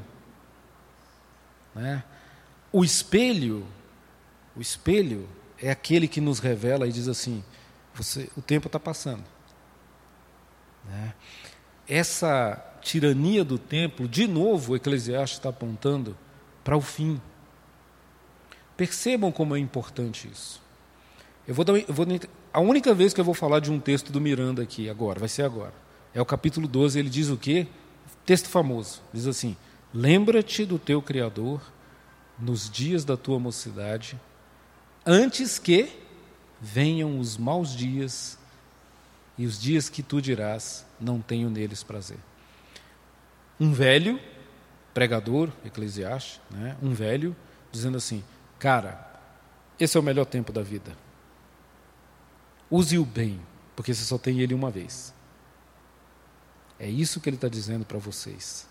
[1.76, 2.04] Né?
[2.72, 3.68] O espelho,
[4.56, 5.28] o espelho
[5.62, 7.44] é aquele que nos revela e diz assim:
[7.94, 9.24] você, o tempo está passando.
[10.86, 11.14] Né?
[11.88, 16.18] Essa tirania do tempo, de novo, o Eclesiastes está apontando
[16.68, 17.22] para o fim.
[18.76, 20.62] Percebam como é importante isso.
[21.48, 22.06] Eu vou, dar, eu vou
[22.52, 25.30] a única vez que eu vou falar de um texto do Miranda aqui agora, vai
[25.30, 25.74] ser agora.
[26.14, 27.68] É o capítulo 12, ele diz o quê?
[28.26, 29.02] Texto famoso.
[29.14, 29.56] Diz assim:
[29.94, 31.62] Lembra-te do teu Criador
[32.38, 34.20] nos dias da tua mocidade,
[35.06, 35.90] antes que
[36.60, 38.38] venham os maus dias
[39.38, 42.20] e os dias que tu dirás, não tenho neles prazer.
[43.58, 44.20] Um velho,
[44.98, 46.76] pregador, eclesiastes, né?
[46.82, 47.36] um velho,
[47.72, 48.24] dizendo assim:
[48.58, 49.08] Cara,
[49.80, 50.92] esse é o melhor tempo da vida.
[52.68, 53.40] Use-o bem,
[53.76, 55.14] porque você só tem ele uma vez.
[56.80, 58.68] É isso que ele está dizendo para vocês.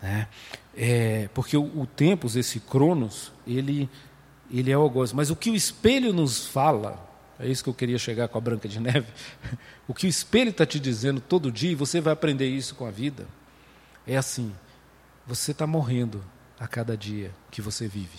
[0.00, 0.28] Né?
[0.72, 3.90] É, porque o, o tempos, esse cronos, ele,
[4.52, 5.12] ele é algoz.
[5.12, 7.04] Mas o que o espelho nos fala,
[7.40, 9.08] é isso que eu queria chegar com a Branca de Neve,
[9.88, 12.86] o que o espelho está te dizendo todo dia, e você vai aprender isso com
[12.86, 13.26] a vida,
[14.06, 14.54] é assim:
[15.26, 16.24] você está morrendo
[16.58, 18.18] a cada dia que você vive.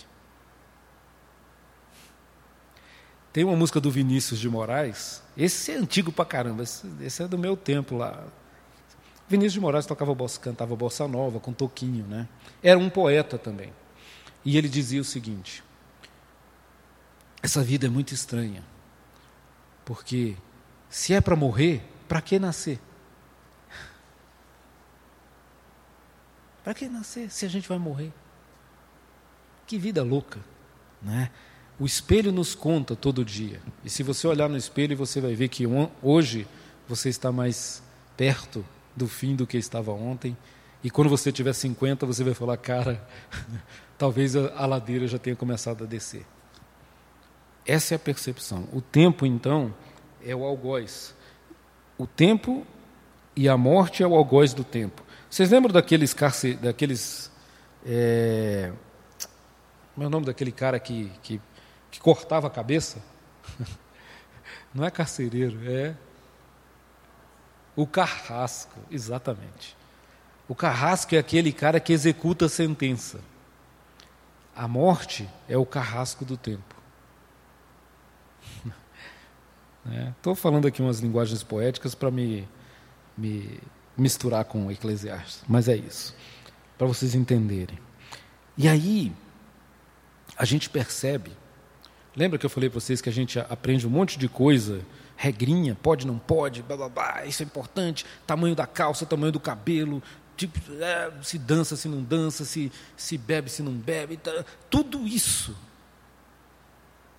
[3.31, 7.27] Tem uma música do Vinícius de Moraes, esse é antigo pra caramba, esse, esse é
[7.27, 8.27] do meu tempo lá,
[9.27, 12.27] Vinícius de Moraes tocava bossa, cantava bossa nova com toquinho, né?
[12.61, 13.73] Era um poeta também.
[14.45, 15.63] E ele dizia o seguinte:
[17.41, 18.63] Essa vida é muito estranha.
[19.85, 20.35] Porque
[20.89, 22.79] se é para morrer, para que nascer?
[26.63, 28.11] Para que nascer se a gente vai morrer?
[29.67, 30.39] Que vida louca,
[31.01, 31.29] né?
[31.79, 33.59] O espelho nos conta todo dia.
[33.83, 35.65] E se você olhar no espelho, você vai ver que
[36.01, 36.47] hoje
[36.87, 37.81] você está mais
[38.15, 38.63] perto
[38.95, 40.37] do fim do que estava ontem.
[40.83, 43.05] E quando você tiver 50, você vai falar, cara,
[43.97, 46.25] talvez a, ladeira já tenha começado a descer.
[47.65, 48.67] Essa é a percepção.
[48.71, 49.73] O tempo, então,
[50.23, 51.15] é o algoz.
[51.97, 52.67] O tempo
[53.35, 55.01] e a morte é o algoz do tempo.
[55.33, 56.53] Vocês lembram daqueles carce...
[56.53, 57.31] daqueles
[57.83, 58.71] é...
[59.95, 61.41] Como é o nome daquele cara que, que,
[61.89, 63.01] que cortava a cabeça?
[64.71, 65.95] Não é carcereiro, é
[67.75, 69.75] o carrasco, exatamente.
[70.47, 73.19] O carrasco é aquele cara que executa a sentença.
[74.55, 76.75] A morte é o carrasco do tempo.
[80.15, 82.47] Estou é, falando aqui umas linguagens poéticas para me,
[83.17, 83.59] me
[83.97, 86.15] misturar com Eclesiastes, mas é isso,
[86.77, 87.77] para vocês entenderem.
[88.57, 89.11] E aí,
[90.37, 91.31] a gente percebe,
[92.15, 94.81] lembra que eu falei para vocês que a gente aprende um monte de coisa
[95.15, 99.39] regrinha, pode, não pode, blá, blá, blá, isso é importante, tamanho da calça, tamanho do
[99.39, 100.01] cabelo,
[100.35, 105.07] tipo, é, se dança, se não dança, se, se bebe, se não bebe, tá, tudo
[105.07, 105.55] isso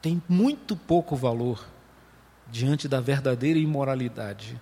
[0.02, 1.66] tem muito pouco valor
[2.50, 4.60] diante da verdadeira imoralidade,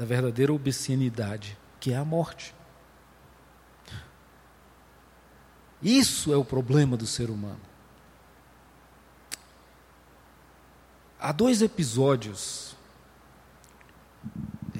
[0.00, 2.54] da verdadeira obscenidade, que é a morte.
[5.82, 7.60] Isso é o problema do ser humano.
[11.20, 12.74] Há dois episódios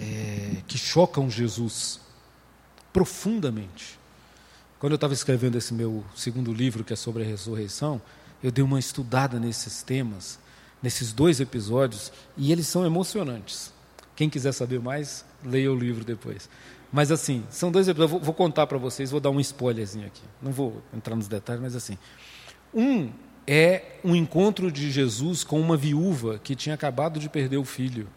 [0.01, 2.01] é, que chocam Jesus
[2.91, 4.01] profundamente.
[4.79, 8.01] quando eu estava escrevendo esse meu segundo livro, que é sobre a ressurreição,
[8.43, 10.39] eu dei uma estudada nesses temas,
[10.83, 13.71] nesses dois episódios, e eles são emocionantes.
[14.21, 16.47] Quem quiser saber mais, leia o livro depois.
[16.93, 20.21] Mas assim, são dois episódios, vou, vou contar para vocês, vou dar um spoilerzinho aqui.
[20.43, 21.97] Não vou entrar nos detalhes, mas assim.
[22.75, 23.11] Um
[23.47, 28.09] é um encontro de Jesus com uma viúva que tinha acabado de perder o filho.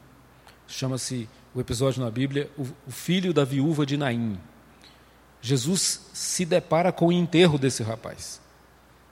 [0.67, 4.37] Chama-se o episódio na Bíblia, o, o filho da viúva de Naim.
[5.41, 8.41] Jesus se depara com o enterro desse rapaz.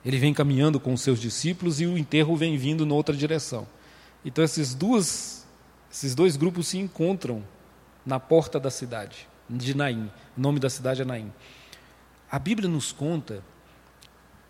[0.04, 3.66] Ele vem caminhando com os seus discípulos e o enterro vem vindo em outra direção.
[4.22, 5.41] Então esses duas,
[5.92, 7.44] esses dois grupos se encontram
[8.04, 10.10] na porta da cidade de Naim.
[10.34, 11.30] O nome da cidade é Naim.
[12.30, 13.44] A Bíblia nos conta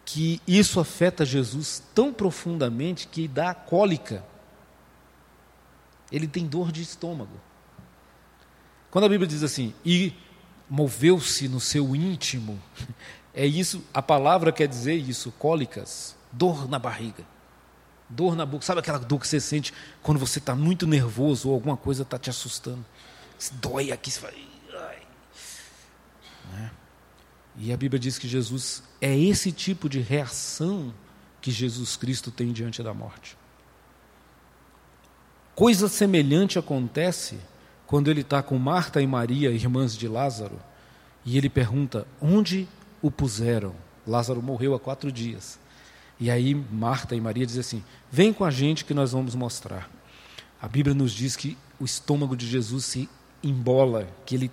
[0.05, 4.24] que isso afeta Jesus tão profundamente que dá cólica.
[6.12, 7.40] Ele tem dor de estômago.
[8.88, 10.14] Quando a Bíblia diz assim, e
[10.70, 12.62] moveu-se no seu íntimo,
[13.35, 17.24] é isso, a palavra quer dizer isso, cólicas, dor na barriga,
[18.14, 18.64] dor na boca.
[18.64, 19.72] Sabe aquela dor que você sente
[20.03, 22.85] quando você está muito nervoso ou alguma coisa está te assustando?
[23.53, 24.35] Dói aqui, você fala,
[24.75, 25.03] ai.
[26.53, 26.70] Né?
[27.57, 30.94] E a Bíblia diz que Jesus é esse tipo de reação
[31.40, 33.37] que Jesus Cristo tem diante da morte.
[35.55, 37.38] Coisa semelhante acontece
[37.87, 40.59] quando ele está com Marta e Maria, irmãs de Lázaro,
[41.27, 42.66] e ele pergunta: onde
[43.03, 43.75] o puseram?
[44.07, 45.59] Lázaro morreu há quatro dias.
[46.18, 49.90] E aí Marta e Maria dizem assim: vem com a gente que nós vamos mostrar.
[50.61, 53.09] A Bíblia nos diz que o estômago de Jesus se
[53.42, 54.51] embola, que ele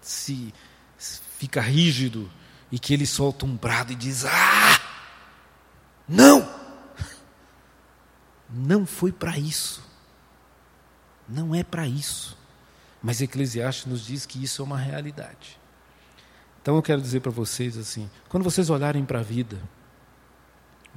[0.00, 0.52] se
[0.96, 2.30] fica rígido
[2.70, 4.80] e que ele solta um brado e diz: Ah!
[6.08, 6.48] Não!
[8.50, 9.82] Não foi para isso.
[11.28, 12.36] Não é para isso.
[13.02, 15.58] Mas Eclesiastes nos diz que isso é uma realidade.
[16.62, 19.58] Então eu quero dizer para vocês assim: quando vocês olharem para a vida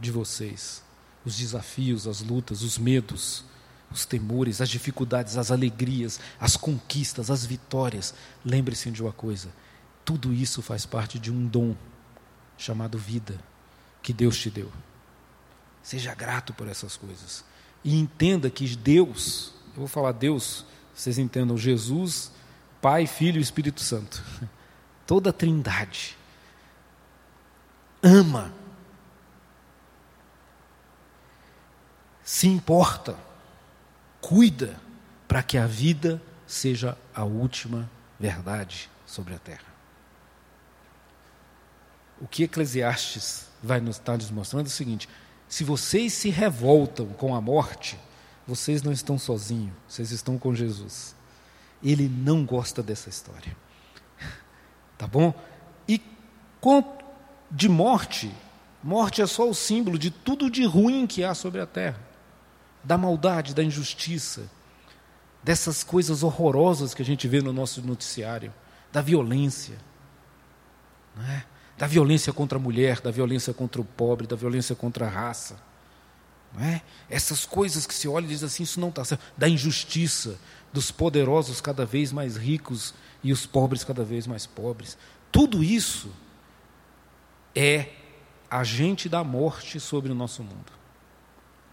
[0.02, 0.84] de vocês,
[1.24, 3.46] os desafios, as lutas, os medos,
[3.90, 9.50] os temores, as dificuldades, as alegrias, as conquistas, as vitórias, lembre-se de uma coisa:
[10.04, 11.76] tudo isso faz parte de um dom
[12.58, 13.40] chamado vida
[14.02, 14.70] que Deus te deu.
[15.84, 17.46] Seja grato por essas coisas.
[17.84, 20.66] E entenda que Deus, eu vou falar Deus
[21.02, 22.32] vocês entendam, Jesus,
[22.82, 24.24] Pai, Filho e Espírito Santo.
[25.08, 26.18] Toda a trindade.
[28.04, 28.54] Ama.
[32.24, 33.16] Se importa.
[34.20, 34.80] Cuida
[35.28, 39.72] para que a vida seja a última verdade sobre a terra.
[42.20, 45.10] O que Eclesiastes vai nos estar nos mostrando é o seguinte:
[45.50, 47.98] se vocês se revoltam com a morte,
[48.46, 51.16] vocês não estão sozinhos, vocês estão com Jesus.
[51.82, 53.56] Ele não gosta dessa história.
[54.98, 55.34] Tá bom?
[55.88, 56.00] E
[57.50, 58.32] de morte,
[58.84, 62.11] morte é só o símbolo de tudo de ruim que há sobre a terra.
[62.84, 64.50] Da maldade, da injustiça,
[65.44, 68.54] dessas coisas horrorosas que a gente vê no nosso noticiário,
[68.92, 69.78] da violência.
[71.30, 71.44] É?
[71.78, 75.58] Da violência contra a mulher, da violência contra o pobre, da violência contra a raça
[76.60, 76.82] é?
[77.10, 79.24] Essas coisas que se olha e diz assim, isso não está certo.
[79.38, 80.38] Da injustiça,
[80.74, 84.98] dos poderosos cada vez mais ricos e os pobres cada vez mais pobres.
[85.32, 86.12] Tudo isso
[87.56, 87.90] é
[88.50, 90.72] agente da morte sobre o nosso mundo.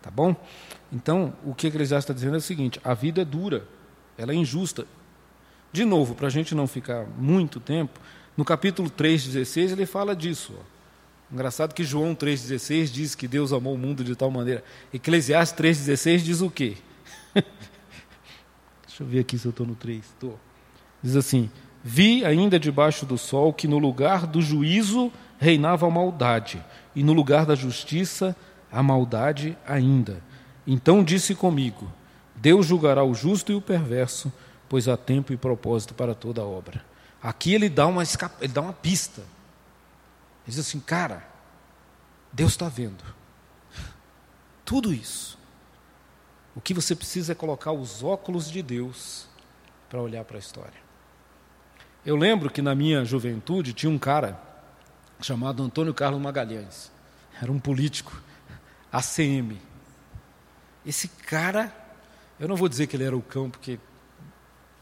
[0.01, 0.37] Tá bom?
[0.93, 3.67] Então, o que Eclesiastes está dizendo é o seguinte: a vida é dura,
[4.17, 4.87] ela é injusta.
[5.73, 8.01] De novo, para a gente não ficar muito tempo,
[8.37, 10.55] no capítulo 3,16 ele fala disso.
[10.59, 10.63] Ó.
[11.31, 14.65] Engraçado que João 3,16 diz que Deus amou o mundo de tal maneira.
[14.93, 16.77] Eclesiastes 3,16 diz o quê?
[18.87, 20.03] Deixa eu ver aqui se eu estou no 3.
[20.19, 20.33] Tô.
[21.03, 21.51] Diz assim:
[21.85, 26.65] Vi ainda debaixo do sol que no lugar do juízo reinava a maldade,
[26.97, 28.35] e no lugar da justiça
[28.73, 30.23] a maldade ainda.
[30.69, 31.91] Então disse comigo:
[32.37, 34.33] Deus julgará o justo e o perverso,
[34.69, 36.85] pois há tempo e propósito para toda obra.
[37.21, 38.05] Aqui ele dá uma,
[38.41, 39.23] ele dá uma pista
[40.49, 41.23] ele diz assim, cara,
[42.33, 43.05] Deus está vendo
[44.65, 45.39] tudo isso.
[46.57, 49.27] O que você precisa é colocar os óculos de Deus
[49.91, 50.81] para olhar para a história.
[52.05, 54.41] Eu lembro que na minha juventude tinha um cara
[55.21, 56.91] chamado Antônio Carlos Magalhães.
[57.43, 58.19] Era um político,
[58.91, 59.59] ACM.
[60.89, 61.71] Esse cara,
[62.41, 63.79] eu não vou dizer que ele era o cão, porque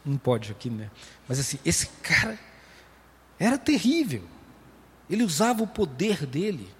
[0.04, 0.88] não pode aqui, né?
[1.26, 2.38] Mas assim, esse cara
[3.40, 4.22] era terrível.
[5.10, 6.72] Ele usava o poder dele.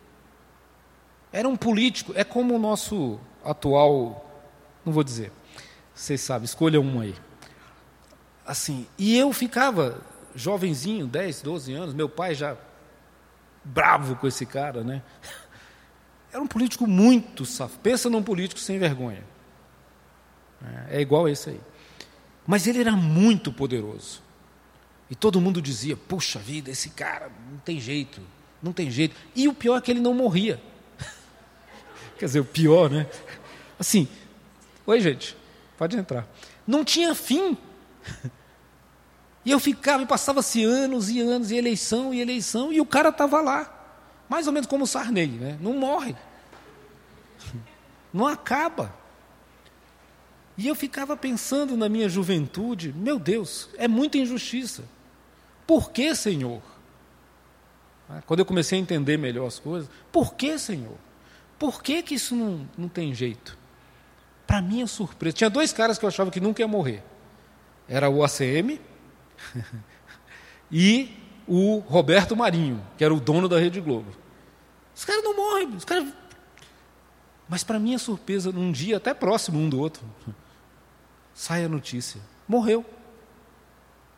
[1.33, 4.31] Era um político, é como o nosso atual,
[4.85, 5.33] não vou dizer,
[5.93, 7.17] vocês sabem, escolha um aí.
[8.47, 10.01] Assim, e eu ficava
[10.37, 12.57] jovenzinho, 10, 12 anos, meu pai já
[13.65, 15.03] bravo com esse cara, né?
[16.37, 17.81] Era um político muito safado.
[17.83, 19.25] Pensa num político sem vergonha.
[20.91, 21.61] É igual esse aí.
[22.47, 24.21] Mas ele era muito poderoso.
[25.09, 28.21] E todo mundo dizia: puxa vida, esse cara não tem jeito,
[28.63, 29.17] não tem jeito.
[29.35, 30.61] E o pior é que ele não morria.
[32.19, 33.07] Quer dizer, o pior, né?
[33.79, 34.07] Assim,
[34.87, 35.35] oi gente,
[35.79, 36.29] pode entrar.
[36.67, 37.57] Não tinha fim.
[39.43, 43.11] E eu ficava, e passava-se anos e anos, e eleição e eleição, e o cara
[43.11, 43.77] estava lá.
[44.29, 45.57] Mais ou menos como o Sarney, né?
[45.61, 46.17] Não morre.
[48.17, 48.95] Não acaba.
[50.57, 54.85] E eu ficava pensando na minha juventude, meu Deus, é muita injustiça.
[55.67, 56.63] Por que, Senhor?
[58.09, 60.97] Ah, quando eu comecei a entender melhor as coisas, por que, Senhor?
[61.59, 63.59] Por que, que isso não, não tem jeito?
[64.47, 67.03] Para minha surpresa, tinha dois caras que eu achava que nunca ia morrer.
[67.87, 68.81] Era o ACM
[70.73, 71.15] e
[71.47, 74.11] o Roberto Marinho, que era o dono da Rede Globo.
[74.95, 76.09] Os caras não morrem, os caras...
[77.49, 80.03] Mas para minha surpresa, num dia até próximo um do outro,
[81.35, 82.85] sai a notícia: morreu.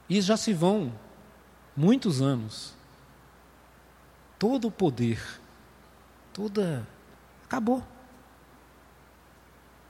[0.09, 0.93] E já se vão
[1.77, 2.75] muitos anos.
[4.39, 5.21] Todo o poder,
[6.33, 6.87] toda.
[7.45, 7.83] acabou.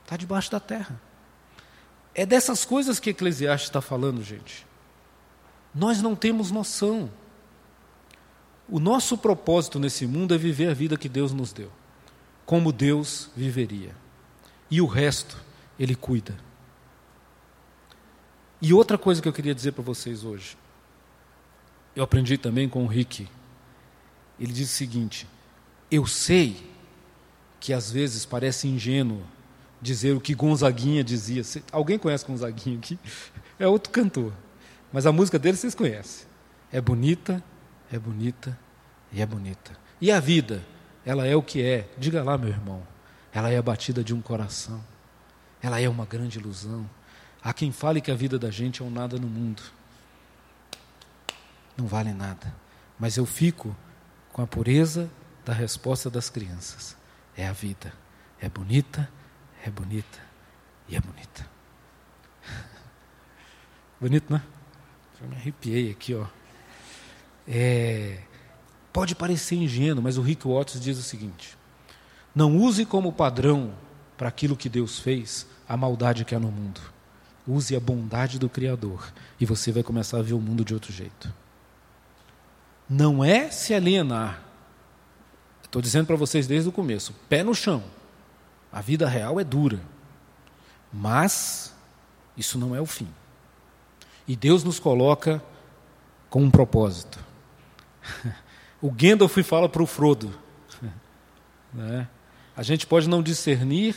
[0.02, 1.00] Está debaixo da terra.
[2.14, 4.66] É dessas coisas que Eclesiastes está falando, gente.
[5.74, 7.10] Nós não temos noção.
[8.68, 11.70] O nosso propósito nesse mundo é viver a vida que Deus nos deu,
[12.48, 13.94] como Deus viveria.
[14.70, 15.36] E o resto,
[15.78, 16.34] Ele cuida.
[18.58, 20.56] E outra coisa que eu queria dizer para vocês hoje.
[21.94, 23.28] Eu aprendi também com o Rick.
[24.40, 25.28] Ele diz o seguinte:
[25.90, 26.56] Eu sei
[27.60, 29.22] que às vezes parece ingênuo
[29.78, 31.42] dizer o que Gonzaguinha dizia.
[31.70, 32.98] Alguém conhece Gonzaguinha aqui?
[33.58, 34.32] É outro cantor.
[34.90, 36.26] Mas a música dele vocês conhecem.
[36.72, 37.44] É bonita,
[37.92, 38.58] é bonita
[39.12, 39.76] e é bonita.
[40.00, 40.64] E a vida,
[41.04, 41.88] ela é o que é.
[41.96, 42.82] Diga lá, meu irmão.
[43.32, 44.82] Ela é a batida de um coração.
[45.62, 46.88] Ela é uma grande ilusão.
[47.42, 49.62] Há quem fale que a vida da gente é um nada no mundo.
[51.76, 52.54] Não vale nada.
[52.98, 53.76] Mas eu fico
[54.32, 55.10] com a pureza
[55.44, 56.96] da resposta das crianças.
[57.36, 57.92] É a vida.
[58.40, 59.08] É bonita,
[59.64, 60.18] é bonita
[60.88, 61.46] e é bonita.
[64.00, 64.40] Bonito, né?
[65.20, 66.24] Eu me arrepiei aqui, ó.
[67.46, 68.20] É,
[68.98, 71.56] pode parecer ingênuo, mas o Rick Watts diz o seguinte:
[72.34, 73.72] não use como padrão
[74.16, 76.80] para aquilo que Deus fez a maldade que há no mundo.
[77.46, 80.92] Use a bondade do Criador e você vai começar a ver o mundo de outro
[80.92, 81.32] jeito.
[82.90, 84.42] Não é se alienar.
[85.62, 87.84] Estou dizendo para vocês desde o começo: pé no chão.
[88.72, 89.80] A vida real é dura.
[90.92, 91.72] Mas
[92.36, 93.08] isso não é o fim.
[94.26, 95.40] E Deus nos coloca
[96.28, 97.20] com um propósito.
[98.80, 100.32] O Gandalf fala para o Frodo.
[101.70, 102.08] Né?
[102.56, 103.94] A gente pode não discernir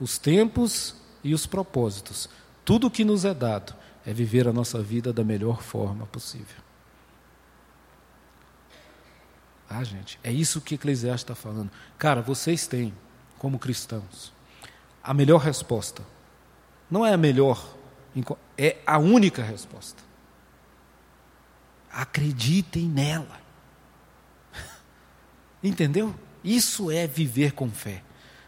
[0.00, 2.28] os tempos e os propósitos,
[2.64, 3.74] tudo o que nos é dado
[4.04, 6.60] é viver a nossa vida da melhor forma possível.
[9.68, 11.70] Ah, gente, é isso que Eclesiastes está falando.
[11.96, 12.92] Cara, vocês têm,
[13.38, 14.32] como cristãos,
[15.02, 16.02] a melhor resposta.
[16.90, 17.74] Não é a melhor,
[18.58, 20.02] é a única resposta.
[21.90, 23.41] Acreditem nela.
[25.62, 26.14] Entendeu?
[26.42, 28.02] Isso é viver com fé.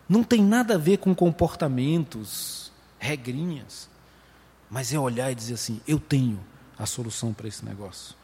[0.08, 3.88] Não tem nada a ver com comportamentos, regrinhas
[4.74, 6.40] mas é olhar e dizer assim: eu tenho
[6.76, 8.16] a solução para esse negócio.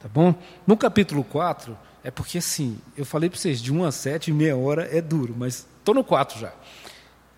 [0.00, 0.34] Tá bom?
[0.66, 4.56] No capítulo 4, é porque assim, eu falei para vocês, de 1 a 7, meia
[4.56, 6.52] hora é duro, mas estou no 4 já.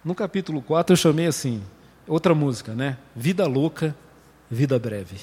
[0.04, 1.60] No capítulo 4 eu chamei assim,
[2.06, 2.96] outra música, né?
[3.16, 3.96] Vida louca,
[4.48, 5.16] vida breve.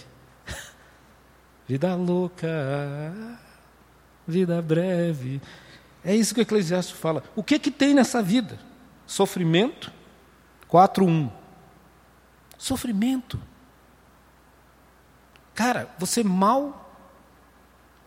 [1.65, 2.49] vida louca,
[4.27, 5.39] vida breve.
[6.07, 7.21] É isso que o Eclesiastes fala.
[7.35, 8.57] O que que tem nessa vida?
[9.05, 9.91] Sofrimento,
[10.71, 11.29] 4.1.
[12.57, 13.37] Sofrimento.
[15.53, 16.89] Cara, você mal.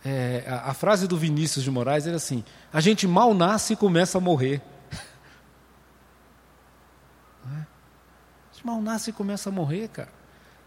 [0.03, 2.43] É, a, a, frase do Vinícius de Moraes era assim:
[2.73, 4.63] a gente mal nasce e começa a morrer.
[7.45, 7.57] É?
[7.57, 10.13] A gente mal nasce e começa a morrer, cara.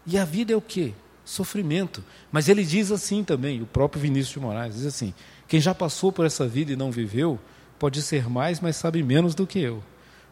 [0.06, 0.94] E a vida é o quê?
[1.24, 2.04] Sofrimento.
[2.30, 5.12] Mas ele diz assim também, o próprio Vinícius de Moraes, diz assim:
[5.46, 7.38] quem já passou por essa vida e não viveu,
[7.78, 9.82] pode ser mais, mas sabe menos do que eu.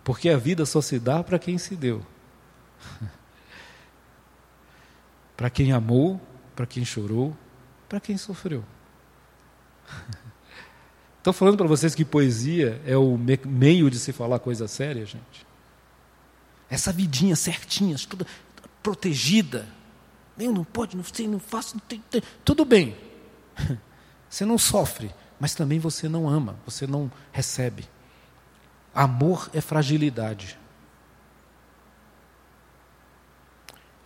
[0.03, 2.05] Porque a vida só se dá para quem se deu.
[5.37, 6.21] Para quem amou,
[6.55, 7.37] para quem chorou,
[7.89, 8.63] para quem sofreu.
[11.19, 15.05] Estou falando para vocês que poesia é o me meio de se falar coisa séria,
[15.07, 15.47] gente.
[16.69, 18.27] Essa vidinha certinha, toda
[18.83, 19.69] protegida.
[20.39, 22.23] Eu não pode, não sei, não faço, não tem, tem.
[22.45, 22.97] tudo bem.
[24.33, 27.87] Você não sofre, mas também você não ama, você não recebe.
[28.95, 30.59] Amor é fragilidade.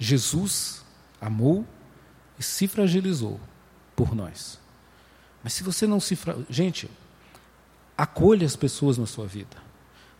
[0.01, 0.85] Jesus
[1.21, 1.65] amou
[2.37, 3.39] e se fragilizou
[3.95, 4.59] por nós.
[5.45, 6.17] Mas se você não se.
[6.17, 6.37] Fra...
[6.51, 6.91] Gente,
[7.97, 9.57] acolha as pessoas na sua vida.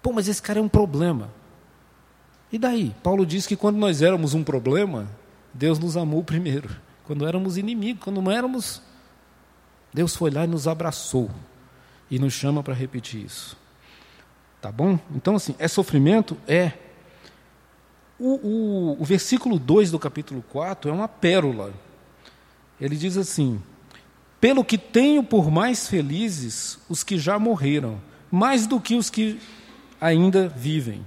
[0.01, 1.33] Pô, mas esse cara é um problema.
[2.53, 2.95] E daí?
[3.03, 5.11] Paulo diz que quando nós éramos um problema,
[5.53, 6.71] Deus nos amou primeiro.
[7.03, 8.81] Quando éramos inimigos, quando não éramos.
[9.93, 11.31] Deus foi lá e nos abraçou.
[12.11, 13.57] E nos chama para repetir isso.
[14.61, 14.99] Tá bom?
[15.15, 16.37] Então, assim, é sofrimento?
[16.47, 16.73] É.
[18.19, 21.75] O, o, o versículo 2 do capítulo 4 é uma pérola.
[22.81, 23.61] Ele diz assim:
[24.41, 29.41] Pelo que tenho por mais felizes os que já morreram, mais do que os que
[30.01, 31.05] ainda vivem.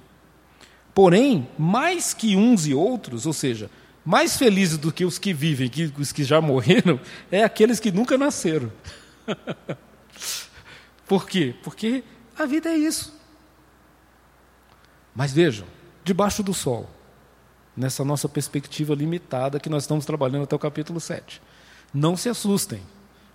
[0.94, 3.70] Porém, mais que uns e outros, ou seja,
[4.10, 7.00] mais felizes do que os que vivem, que os que já morreram,
[7.32, 8.72] é aqueles que nunca nasceram.
[11.06, 11.54] Por quê?
[11.62, 12.04] Porque
[12.36, 13.14] a vida é isso.
[15.16, 15.68] Mas vejam,
[16.04, 16.90] debaixo do sol,
[17.78, 21.40] nessa nossa perspectiva limitada que nós estamos trabalhando até o capítulo 7.
[21.94, 22.82] Não se assustem,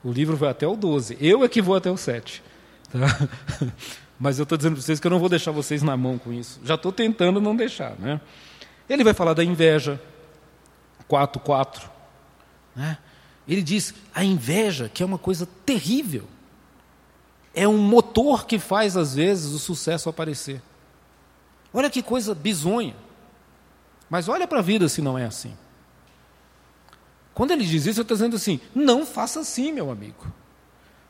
[0.02, 2.42] o livro vai até o 12, eu é que vou até o 7.
[2.90, 3.28] Tá?
[4.18, 6.32] Mas eu estou dizendo para vocês que eu não vou deixar vocês na mão com
[6.32, 6.60] isso.
[6.64, 7.96] Já estou tentando não deixar.
[7.96, 8.20] Né?
[8.88, 10.00] Ele vai falar da inveja,
[11.08, 11.88] 4.4.
[12.74, 12.98] Né?
[13.46, 16.26] Ele diz a inveja, que é uma coisa terrível.
[17.54, 20.60] É um motor que faz, às vezes, o sucesso aparecer.
[21.72, 22.96] Olha que coisa bizonha.
[24.08, 25.56] Mas olha para a vida se não é assim.
[27.32, 30.26] Quando ele diz isso, eu estou dizendo assim: não faça assim, meu amigo.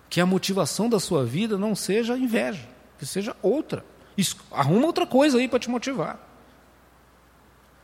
[0.09, 2.75] Que a motivação da sua vida não seja inveja
[3.05, 3.85] que seja outra.
[4.51, 6.19] Arruma outra coisa aí para te motivar.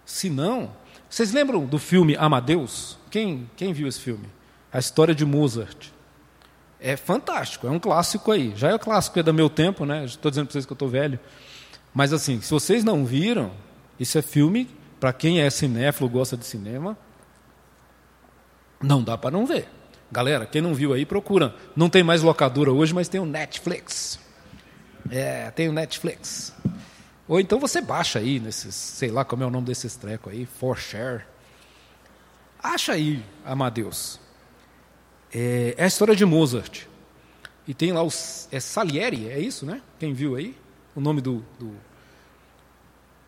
[0.04, 0.72] Se não,
[1.10, 2.96] vocês lembram do filme Amadeus?
[3.10, 4.26] Quem, quem viu esse filme?
[4.72, 5.88] A história de Mozart.
[6.78, 8.54] É fantástico, é um clássico aí.
[8.56, 10.04] Já é clássico, é do meu tempo, né?
[10.04, 11.18] Estou dizendo para vocês que eu estou velho.
[11.92, 13.50] Mas assim, se vocês não viram,
[13.98, 16.96] isso é filme, para quem é cinéfilo, gosta de cinema,
[18.80, 19.68] não dá para não ver.
[20.12, 21.54] Galera, quem não viu aí, procura.
[21.74, 24.18] Não tem mais locadora hoje, mas tem o Netflix.
[25.10, 26.54] É, tem o Netflix.
[27.30, 30.44] Ou então você baixa aí, nesses, sei lá como é o nome desses trecos aí,
[30.44, 31.22] For Share.
[32.60, 34.18] Acha aí, Amadeus.
[35.32, 36.86] É, é a história de Mozart.
[37.68, 38.48] E tem lá os.
[38.50, 39.80] É Salieri, é isso, né?
[40.00, 40.58] Quem viu aí?
[40.92, 41.72] O nome do, do.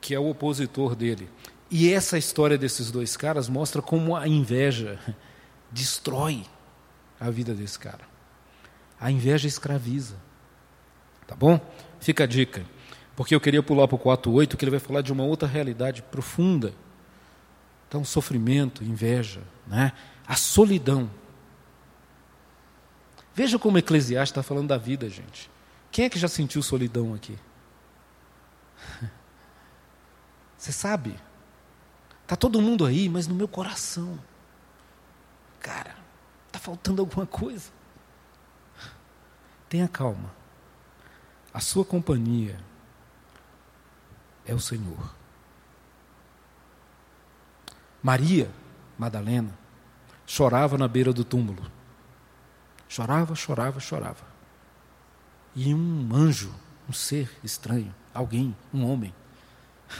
[0.01, 1.31] que é o opositor dele.
[1.71, 4.99] E essa história desses dois caras mostra como a inveja
[5.71, 6.45] destrói
[7.21, 8.03] a vida desse cara.
[9.01, 10.17] A inveja escraviza.
[11.25, 11.61] Tá bom?
[12.01, 12.67] Fica a dica.
[13.23, 16.03] Porque eu queria pular para o 4.8, que ele vai falar de uma outra realidade
[16.03, 16.75] profunda.
[17.87, 19.93] Então, sofrimento, inveja, né?
[20.27, 21.09] a solidão.
[23.33, 25.49] Veja como Eclesiastes está falando da vida, gente.
[25.93, 27.39] Quem é que já sentiu solidão aqui?
[30.59, 31.15] Você sabe?
[32.25, 34.19] Está todo mundo aí, mas no meu coração.
[35.61, 35.95] Cara,
[36.49, 37.71] está faltando alguma coisa.
[39.69, 40.35] Tenha calma.
[41.55, 42.72] A sua companhia
[44.47, 45.15] é o Senhor.
[48.03, 48.51] Maria
[48.99, 49.57] Madalena
[50.27, 51.71] chorava na beira do túmulo.
[52.89, 54.25] Chorava, chorava, chorava.
[55.55, 56.55] E um anjo,
[56.89, 59.15] um ser estranho, alguém, um homem,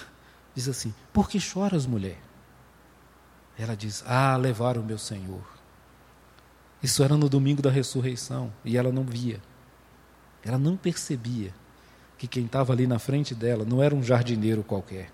[0.55, 2.19] diz assim: Por que choras, mulher?
[3.57, 5.45] Ela diz: Ah, levaram meu Senhor.
[6.83, 9.41] Isso era no domingo da ressurreição e ela não via.
[10.45, 11.55] Ela não percebia
[12.23, 15.13] que quem estava ali na frente dela não era um jardineiro qualquer,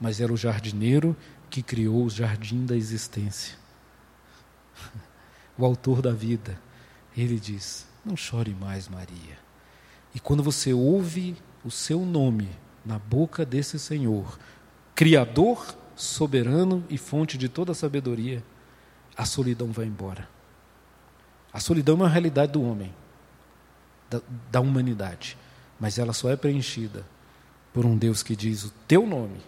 [0.00, 1.16] mas era o jardineiro
[1.50, 3.56] que criou o jardim da existência.
[5.58, 6.56] O autor da vida.
[7.16, 9.38] Ele diz: Não chore mais, Maria.
[10.14, 12.48] E quando você ouve o seu nome
[12.84, 14.38] na boca desse Senhor,
[14.94, 18.44] Criador, soberano e fonte de toda a sabedoria,
[19.16, 20.28] a solidão vai embora.
[21.52, 22.94] A solidão é uma realidade do homem
[24.08, 25.36] da, da humanidade,
[25.78, 27.04] mas ela só é preenchida
[27.72, 29.40] por um Deus que diz o teu nome.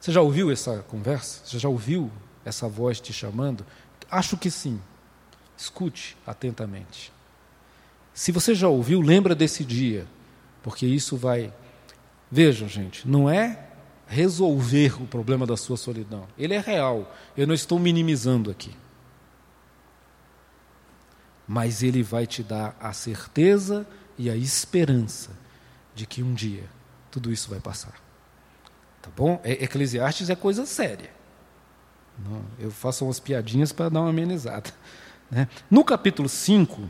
[0.00, 1.40] Você já ouviu essa conversa?
[1.44, 2.10] Você já ouviu
[2.44, 3.64] essa voz te chamando?
[4.10, 4.80] Acho que sim.
[5.56, 7.12] Escute atentamente.
[8.12, 10.06] Se você já ouviu, lembra desse dia,
[10.62, 11.52] porque isso vai.
[12.30, 13.66] Vejam, gente, não é
[14.06, 16.26] resolver o problema da sua solidão.
[16.36, 17.14] Ele é real.
[17.36, 18.74] Eu não estou minimizando aqui
[21.46, 23.86] mas ele vai te dar a certeza
[24.18, 25.30] e a esperança
[25.94, 26.64] de que um dia
[27.10, 27.94] tudo isso vai passar.
[29.00, 29.40] Tá bom?
[29.44, 31.10] É, Eclesiastes é coisa séria.
[32.58, 34.70] Eu faço umas piadinhas para dar uma amenizada.
[35.30, 35.48] Né?
[35.70, 36.82] No capítulo 5,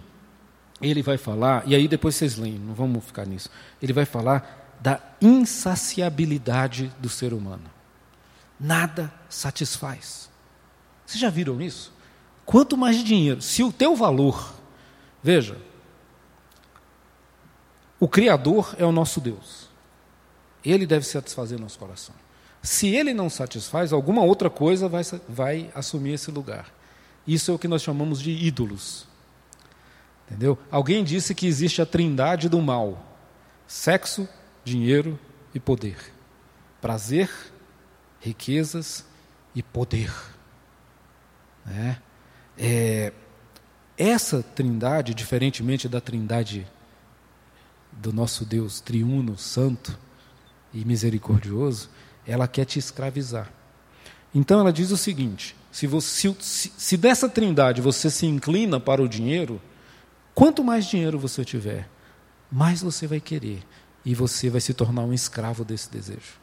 [0.83, 3.49] ele vai falar, e aí depois vocês leem, não vamos ficar nisso.
[3.81, 7.71] Ele vai falar da insaciabilidade do ser humano.
[8.59, 10.29] Nada satisfaz.
[11.07, 11.93] Vocês já viram isso?
[12.45, 14.53] Quanto mais dinheiro, se o teu valor,
[15.23, 15.57] veja,
[18.05, 19.67] o Criador é o nosso Deus.
[20.63, 22.15] Ele deve satisfazer nosso coração.
[22.63, 26.71] Se ele não satisfaz, alguma outra coisa vai, vai assumir esse lugar.
[27.27, 29.07] Isso é o que nós chamamos de ídolos.
[30.27, 30.59] Entendeu?
[30.71, 33.03] Alguém disse que existe a trindade do mal:
[33.67, 34.29] sexo,
[34.63, 35.19] dinheiro
[35.55, 35.97] e poder.
[36.83, 37.31] Prazer,
[38.21, 39.07] riquezas
[39.55, 40.13] e poder.
[41.67, 41.97] É.
[42.59, 43.13] É,
[43.97, 46.67] essa trindade, diferentemente da trindade
[47.97, 49.99] do nosso Deus triuno, santo
[50.73, 51.89] e misericordioso,
[52.27, 53.53] ela quer te escravizar.
[54.35, 59.03] Então ela diz o seguinte: se, você, se, se dessa trindade você se inclina para
[59.03, 59.61] o dinheiro,
[60.35, 61.89] quanto mais dinheiro você tiver,
[62.51, 63.63] mais você vai querer
[64.05, 66.35] e você vai se tornar um escravo desse desejo.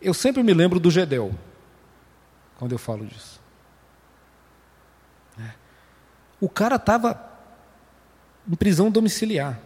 [0.00, 1.34] Eu sempre me lembro do Gedel,
[2.58, 3.40] quando eu falo disso.
[5.38, 5.50] É.
[6.40, 7.32] O cara estava
[8.48, 9.60] em prisão domiciliar.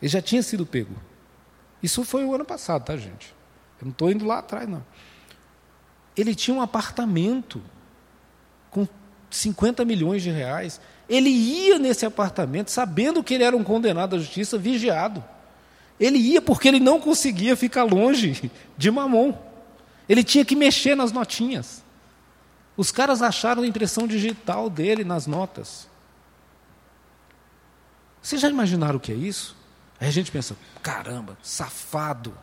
[0.00, 0.94] Ele já tinha sido pego.
[1.82, 3.34] Isso foi o ano passado, tá, gente?
[3.80, 4.84] Eu não estou indo lá atrás, não.
[6.16, 7.62] Ele tinha um apartamento
[8.70, 8.86] com
[9.30, 10.80] 50 milhões de reais.
[11.08, 15.22] Ele ia nesse apartamento sabendo que ele era um condenado à justiça, vigiado.
[15.98, 19.34] Ele ia porque ele não conseguia ficar longe de Mamon.
[20.08, 21.82] Ele tinha que mexer nas notinhas.
[22.76, 25.88] Os caras acharam a impressão digital dele nas notas.
[28.22, 29.57] Vocês já imaginaram o que é isso?
[30.00, 32.36] Aí a gente pensa: caramba, safado.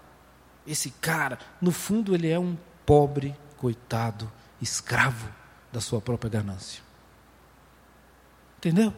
[0.66, 4.32] Esse cara, no fundo, ele é um pobre, coitado,
[4.62, 5.30] escravo
[5.72, 6.82] da sua própria ganância.
[8.58, 8.94] Entendeu?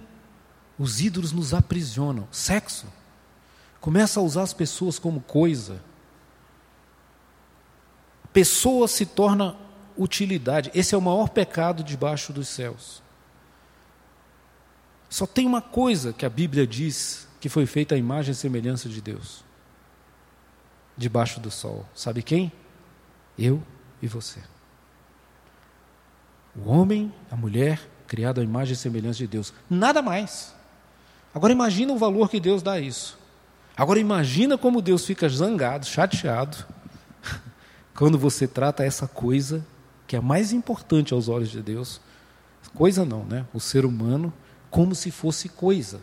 [0.80, 2.28] Os ídolos nos aprisionam.
[2.32, 2.88] Sexo.
[3.82, 5.82] Começa a usar as pessoas como coisa.
[8.32, 9.58] Pessoa se torna
[9.98, 10.72] utilidade.
[10.74, 13.02] Esse é o maior pecado debaixo dos céus.
[15.10, 18.90] Só tem uma coisa que a Bíblia diz que foi feita a imagem e semelhança
[18.90, 19.46] de Deus
[20.98, 21.86] debaixo do sol.
[21.94, 22.52] Sabe quem?
[23.38, 23.62] Eu
[24.02, 24.40] e você.
[26.56, 29.54] O homem, a mulher, criado à imagem e semelhança de Deus.
[29.70, 30.56] Nada mais.
[31.34, 33.18] Agora imagina o valor que Deus dá a isso.
[33.76, 36.58] Agora imagina como Deus fica zangado, chateado,
[37.96, 39.64] quando você trata essa coisa
[40.08, 42.02] que é mais importante aos olhos de Deus,
[42.74, 43.46] coisa não, né?
[43.54, 44.34] O ser humano
[44.72, 46.00] como se fosse coisa.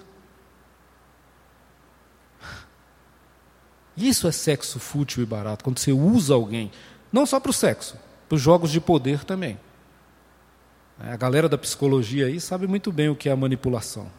[3.97, 6.70] Isso é sexo fútil e barato, quando você usa alguém,
[7.12, 7.97] não só para o sexo,
[8.28, 9.59] para os jogos de poder também.
[11.01, 14.11] É, a galera da psicologia aí sabe muito bem o que é a manipulação.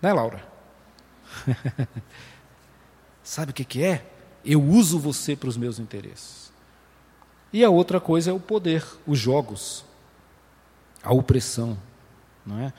[0.00, 0.44] Né, Laura?
[3.22, 4.04] sabe o que, que é?
[4.44, 6.52] Eu uso você para os meus interesses.
[7.52, 9.84] E a outra coisa é o poder, os jogos,
[11.02, 11.78] a opressão.
[12.44, 12.72] Não é?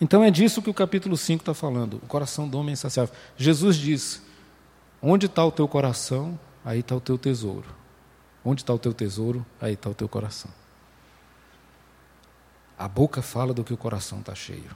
[0.00, 3.14] Então é disso que o capítulo 5 está falando, o coração do homem é insaciável.
[3.36, 4.22] Jesus diz:
[5.00, 7.66] Onde está o teu coração, aí está o teu tesouro.
[8.44, 10.50] Onde está o teu tesouro, aí está o teu coração.
[12.78, 14.70] A boca fala do que o coração está cheio.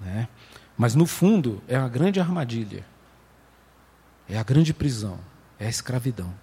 [0.00, 0.28] Né?
[0.76, 2.84] Mas no fundo é a grande armadilha,
[4.28, 5.18] é a grande prisão,
[5.58, 6.34] é a escravidão.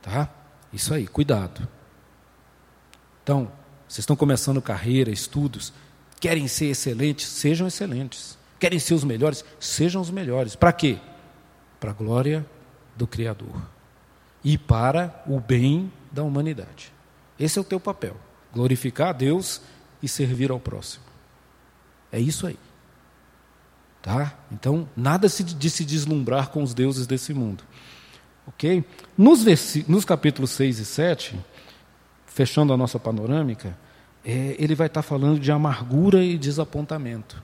[0.00, 0.30] Tá?
[0.72, 1.68] Isso aí, cuidado.
[3.22, 3.52] Então,
[3.86, 5.72] vocês estão começando carreira, estudos,
[6.18, 8.38] querem ser excelentes, sejam excelentes.
[8.60, 9.42] Querem ser os melhores?
[9.58, 10.54] Sejam os melhores.
[10.54, 10.98] Para quê?
[11.80, 12.46] Para a glória
[12.94, 13.56] do Criador
[14.44, 16.92] e para o bem da humanidade.
[17.38, 18.14] Esse é o teu papel:
[18.52, 19.62] glorificar a Deus
[20.02, 21.04] e servir ao próximo.
[22.12, 22.58] É isso aí.
[24.02, 24.34] Tá?
[24.52, 27.64] Então, nada de se deslumbrar com os deuses desse mundo.
[28.46, 28.84] Ok?
[29.16, 29.44] Nos,
[29.86, 31.40] nos capítulos 6 e 7,
[32.26, 33.76] fechando a nossa panorâmica,
[34.24, 37.42] é, ele vai estar falando de amargura e desapontamento.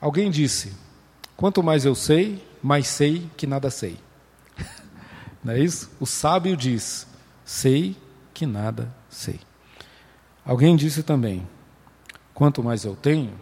[0.00, 0.72] Alguém disse:
[1.36, 3.98] quanto mais eu sei, mais sei que nada sei.
[5.42, 5.90] Não é isso?
[5.98, 7.06] O sábio diz:
[7.44, 7.96] sei
[8.32, 9.40] que nada sei.
[10.44, 11.46] Alguém disse também:
[12.32, 13.38] quanto mais eu tenho,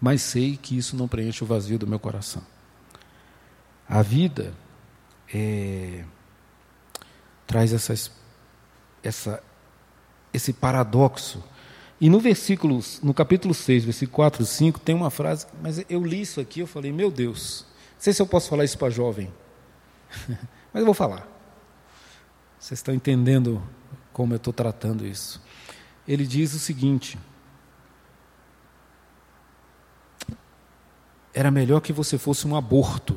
[0.00, 2.42] mais sei que isso não preenche o vazio do meu coração.
[3.88, 4.54] A vida
[5.32, 6.04] é,
[7.46, 8.10] traz essas,
[9.02, 9.42] essa,
[10.32, 11.42] esse paradoxo
[12.00, 16.04] e no versículo, no capítulo 6, versículo 4 e 5, tem uma frase, mas eu
[16.04, 18.90] li isso aqui, eu falei, meu Deus, não sei se eu posso falar isso para
[18.90, 19.32] jovem,
[20.72, 21.26] mas eu vou falar.
[22.58, 23.62] Vocês estão entendendo
[24.12, 25.40] como eu estou tratando isso.
[26.06, 27.16] ele diz o seguinte:
[31.32, 33.16] Era melhor que você fosse um aborto.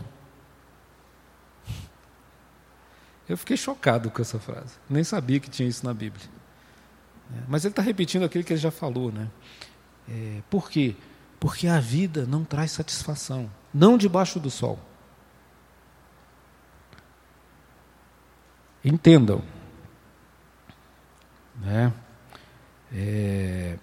[3.27, 4.75] Eu fiquei chocado com essa frase.
[4.87, 6.29] Nem sabia que tinha isso na Bíblia.
[7.33, 9.29] É, mas ele está repetindo aquilo que ele já falou, né?
[10.09, 10.95] É, por quê?
[11.39, 14.79] Porque a vida não traz satisfação, não debaixo do sol.
[18.83, 19.43] Entendam,
[21.61, 21.93] né?
[22.93, 23.77] É,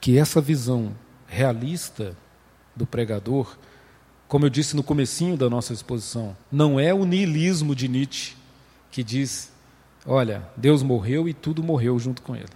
[0.00, 2.16] que essa visão realista
[2.74, 3.56] do pregador,
[4.28, 8.36] como eu disse no comecinho da nossa exposição, não é o niilismo de Nietzsche
[8.96, 9.52] que diz,
[10.06, 12.52] olha, Deus morreu e tudo morreu junto com ele.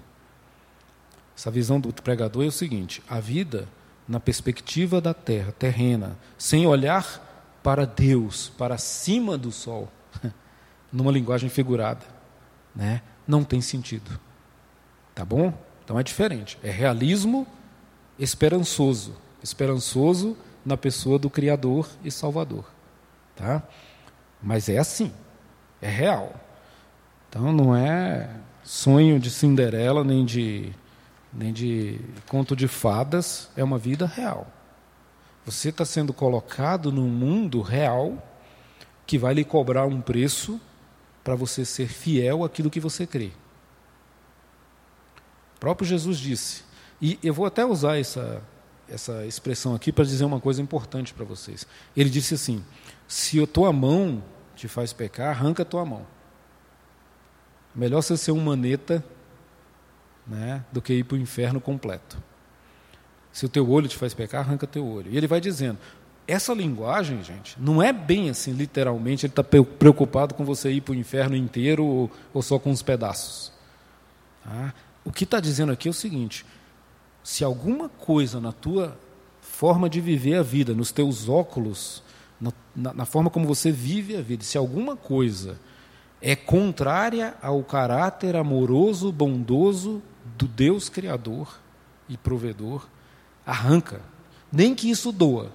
[1.37, 3.69] Essa visão do pregador é o seguinte: a vida
[4.11, 9.89] na perspectiva da terra, terrena, sem olhar para Deus, para cima do sol,
[10.93, 12.05] numa linguagem figurada,
[12.75, 13.03] né?
[13.27, 14.19] Não tem sentido.
[15.15, 15.55] Tá bom?
[15.85, 16.59] Então é diferente.
[16.61, 17.47] É realismo
[18.19, 22.65] esperançoso, esperançoso na pessoa do Criador e Salvador,
[23.37, 23.63] tá?
[24.43, 25.13] Mas é assim,
[25.81, 26.35] é real.
[27.31, 28.28] Então não é
[28.64, 30.72] sonho de Cinderela nem de
[31.33, 34.49] nem de conto de fadas, é uma vida real.
[35.47, 38.20] Você está sendo colocado num mundo real
[39.07, 40.61] que vai lhe cobrar um preço
[41.22, 43.31] para você ser fiel àquilo que você crê.
[45.57, 46.64] O próprio Jesus disse,
[47.01, 48.43] e eu vou até usar essa,
[48.89, 51.64] essa expressão aqui para dizer uma coisa importante para vocês.
[51.97, 52.64] Ele disse assim:
[53.07, 54.22] se a tua mão
[54.57, 56.05] te faz pecar, arranca a tua mão.
[57.75, 59.05] Melhor você ser um maneta
[60.27, 62.16] né, do que ir para o inferno completo.
[63.33, 65.11] Se o teu olho te faz pecar, arranca teu olho.
[65.11, 65.79] E ele vai dizendo:
[66.27, 70.93] essa linguagem, gente, não é bem assim, literalmente, ele está preocupado com você ir para
[70.93, 73.53] o inferno inteiro ou, ou, só com os pedaços.
[74.45, 74.75] Tá?
[75.05, 76.45] O que está dizendo aqui é o seguinte:
[77.23, 78.97] se alguma coisa na tua
[79.41, 82.03] forma de viver a vida, nos teus óculos,
[82.41, 85.59] na, na, na forma como você vive a vida, se alguma coisa
[86.21, 90.03] é contrária ao caráter amoroso, bondoso
[90.37, 91.59] do Deus Criador
[92.09, 92.87] e provedor,
[93.47, 94.03] arranca,
[94.53, 95.53] nem que isso doa.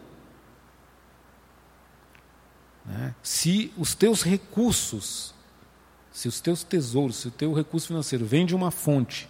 [2.86, 3.14] Né?
[3.22, 5.34] Se os teus recursos,
[6.12, 9.30] se os teus tesouros, se o teu recurso financeiro vem de uma fonte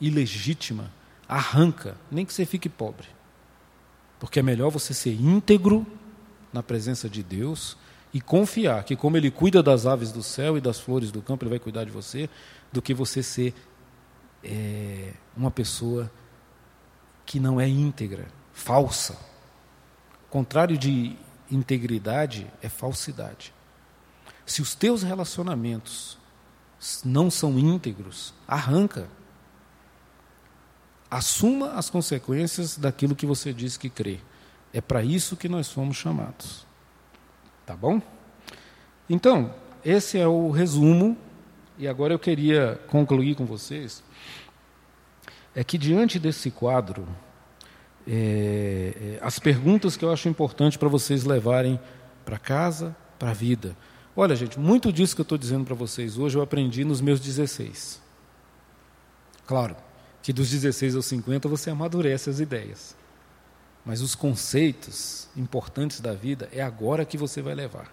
[0.00, 0.90] ilegítima,
[1.28, 3.06] arranca, nem que você fique pobre.
[4.18, 5.86] Porque é melhor você ser íntegro
[6.52, 7.76] na presença de Deus
[8.12, 11.44] e confiar que, como Ele cuida das aves do céu e das flores do campo,
[11.44, 12.28] Ele vai cuidar de você,
[12.72, 13.54] do que você ser
[14.42, 16.10] é, uma pessoa
[17.24, 19.16] que não é íntegra, falsa.
[20.28, 21.16] Contrário de
[21.50, 23.52] integridade é falsidade.
[24.44, 26.18] Se os teus relacionamentos
[27.04, 29.08] não são íntegros, arranca.
[31.10, 34.20] Assuma as consequências daquilo que você diz que crê.
[34.72, 36.66] É para isso que nós fomos chamados.
[37.70, 38.02] Tá bom?
[39.08, 39.54] Então,
[39.84, 41.16] esse é o resumo,
[41.78, 44.02] e agora eu queria concluir com vocês
[45.54, 47.06] é que diante desse quadro,
[48.08, 51.78] é, é as perguntas que eu acho importante para vocês levarem
[52.24, 53.76] para casa, para a vida.
[54.16, 57.20] Olha, gente, muito disso que eu estou dizendo para vocês hoje eu aprendi nos meus
[57.20, 58.02] 16.
[59.46, 59.76] Claro,
[60.24, 62.96] que dos 16 aos 50 você amadurece as ideias.
[63.84, 67.92] Mas os conceitos importantes da vida é agora que você vai levar.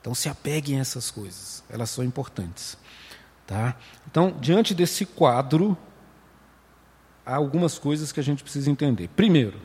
[0.00, 2.76] Então se apeguem a essas coisas, elas são importantes.
[3.46, 3.76] Tá?
[4.06, 5.76] Então, diante desse quadro,
[7.24, 9.08] há algumas coisas que a gente precisa entender.
[9.08, 9.58] Primeiro,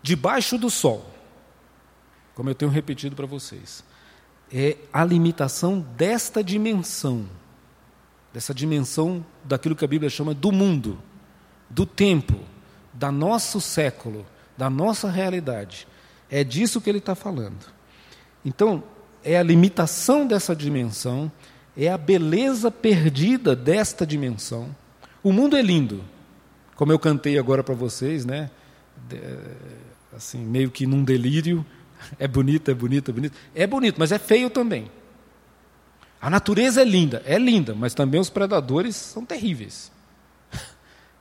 [0.00, 1.08] debaixo do sol,
[2.34, 3.84] como eu tenho repetido para vocês,
[4.52, 7.28] é a limitação desta dimensão,
[8.32, 11.00] dessa dimensão daquilo que a Bíblia chama do mundo,
[11.68, 12.40] do tempo,
[12.94, 14.24] da nosso século,
[14.56, 15.86] da nossa realidade.
[16.30, 17.66] É disso que ele está falando.
[18.44, 18.82] Então,
[19.22, 21.30] é a limitação dessa dimensão,
[21.76, 24.74] é a beleza perdida desta dimensão.
[25.22, 26.04] O mundo é lindo,
[26.76, 28.50] como eu cantei agora para vocês, né?
[30.16, 31.64] assim, meio que num delírio.
[32.18, 33.36] É bonito, é bonito, é bonito.
[33.54, 34.90] É bonito, mas é feio também.
[36.20, 39.90] A natureza é linda, é linda, mas também os predadores são terríveis.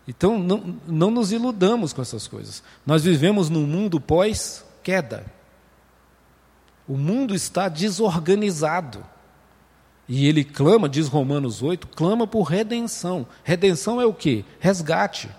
[0.07, 2.61] Então, não, não nos iludamos com essas coisas.
[2.85, 5.25] Nós vivemos num mundo pós-queda.
[6.87, 9.03] O mundo está desorganizado.
[10.07, 13.25] E ele clama, diz Romanos 8, clama por redenção.
[13.43, 14.43] Redenção é o quê?
[14.59, 15.29] Resgate.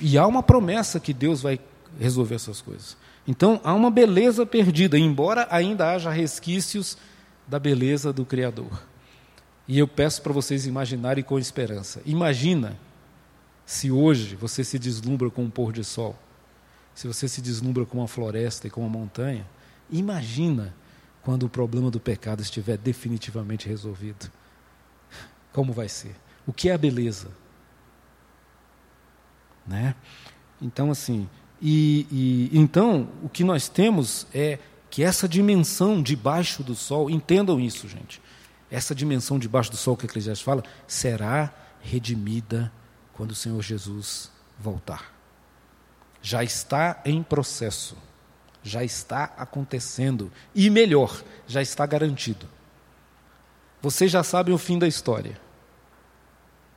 [0.00, 1.58] E há uma promessa que Deus vai
[1.98, 2.96] resolver essas coisas.
[3.26, 6.96] Então, há uma beleza perdida, embora ainda haja resquícios
[7.48, 8.82] da beleza do Criador.
[9.66, 12.00] E eu peço para vocês imaginarem com esperança.
[12.04, 12.76] Imagina
[13.66, 16.16] se hoje você se deslumbra com um pôr de sol,
[16.94, 19.46] se você se deslumbra com uma floresta e com uma montanha,
[19.90, 20.74] imagina
[21.22, 24.30] quando o problema do pecado estiver definitivamente resolvido.
[25.52, 26.14] Como vai ser?
[26.46, 27.28] O que é a beleza?
[29.66, 29.94] Né?
[30.60, 31.28] Então, assim,
[31.60, 34.58] e, e, então o que nós temos é
[34.90, 38.20] que essa dimensão debaixo do sol, entendam isso, gente,
[38.70, 42.70] essa dimensão debaixo do sol que a Eclesiastes fala, será redimida
[43.16, 45.12] quando o Senhor Jesus voltar.
[46.22, 47.96] Já está em processo,
[48.62, 52.46] já está acontecendo, e melhor, já está garantido.
[53.82, 55.38] Vocês já sabem o fim da história.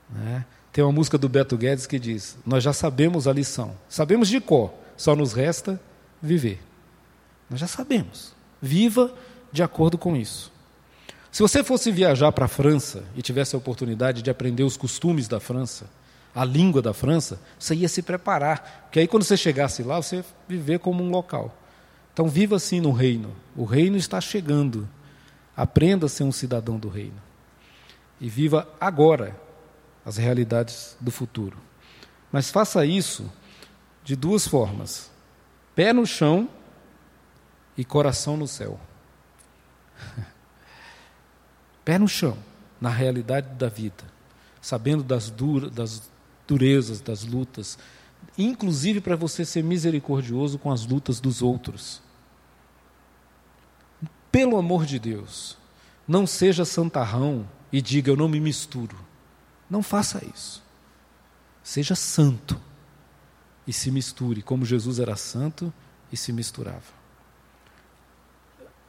[0.10, 0.46] Né?
[0.72, 4.40] Tem uma música do Beto Guedes que diz: Nós já sabemos a lição, sabemos de
[4.42, 5.80] cor, só nos resta
[6.22, 6.62] viver.
[7.50, 8.36] Nós já sabemos.
[8.62, 9.14] Viva
[9.52, 10.52] de acordo com isso.
[11.32, 15.28] Se você fosse viajar para a França e tivesse a oportunidade de aprender os costumes
[15.28, 15.90] da França,
[16.38, 20.24] a língua da França, você ia se preparar, porque aí quando você chegasse lá, você
[20.48, 21.52] viver como um local.
[22.14, 23.36] Então viva assim no reino.
[23.56, 24.88] O reino está chegando.
[25.56, 27.20] Aprenda a ser um cidadão do reino.
[28.22, 29.36] E viva agora
[30.06, 31.58] as realidades do futuro.
[32.32, 33.34] Mas faça isso
[34.04, 35.10] de duas formas:
[35.74, 36.48] pé no chão
[37.76, 38.80] e coração no céu.
[41.84, 42.38] pé no chão,
[42.80, 44.04] na realidade da vida,
[44.62, 46.16] sabendo das, dura, das
[46.48, 47.78] durezas, das lutas,
[48.38, 52.02] inclusive para você ser misericordioso com as lutas dos outros.
[54.32, 55.58] Pelo amor de Deus,
[56.08, 58.98] não seja santarrão e diga eu não me misturo.
[59.70, 60.64] Não faça isso.
[61.64, 62.60] Seja santo
[63.66, 65.74] e se misture, como Jesus era santo
[66.12, 66.96] e se misturava.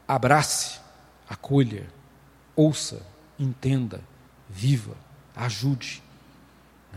[0.07, 0.79] Abrace,
[1.29, 1.89] acolha,
[2.55, 3.05] ouça,
[3.39, 4.01] entenda,
[4.49, 4.97] viva,
[5.35, 6.03] ajude.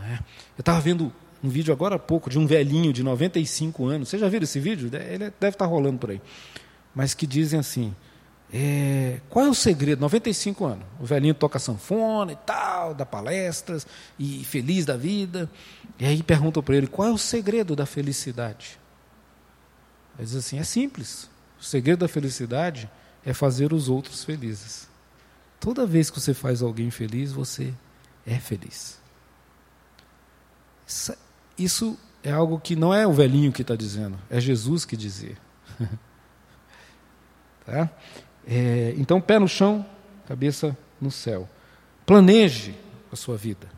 [0.02, 0.18] Né?
[0.56, 4.08] Eu estava vendo um vídeo agora há pouco de um velhinho de 95 anos.
[4.08, 4.90] Você já viu esse vídeo?
[4.94, 6.20] Ele deve estar rolando por aí.
[6.94, 7.94] Mas que dizem assim:
[8.52, 10.00] é, qual é o segredo?
[10.00, 10.84] 95 anos.
[11.00, 13.86] O velhinho toca sanfona e tal, dá palestras,
[14.18, 15.50] e feliz da vida.
[15.98, 18.78] E aí perguntam para ele: qual é o segredo da felicidade?
[20.18, 21.30] Ele diz assim: é simples.
[21.60, 22.90] O segredo da felicidade
[23.24, 24.88] é fazer os outros felizes.
[25.58, 27.72] Toda vez que você faz alguém feliz, você
[28.26, 29.01] é feliz.
[31.58, 35.36] Isso é algo que não é o velhinho que está dizendo, é Jesus que dizia.
[37.66, 37.90] tá?
[38.46, 39.84] É, então, pé no chão,
[40.26, 41.48] cabeça no céu.
[42.06, 42.74] Planeje
[43.12, 43.68] a sua vida.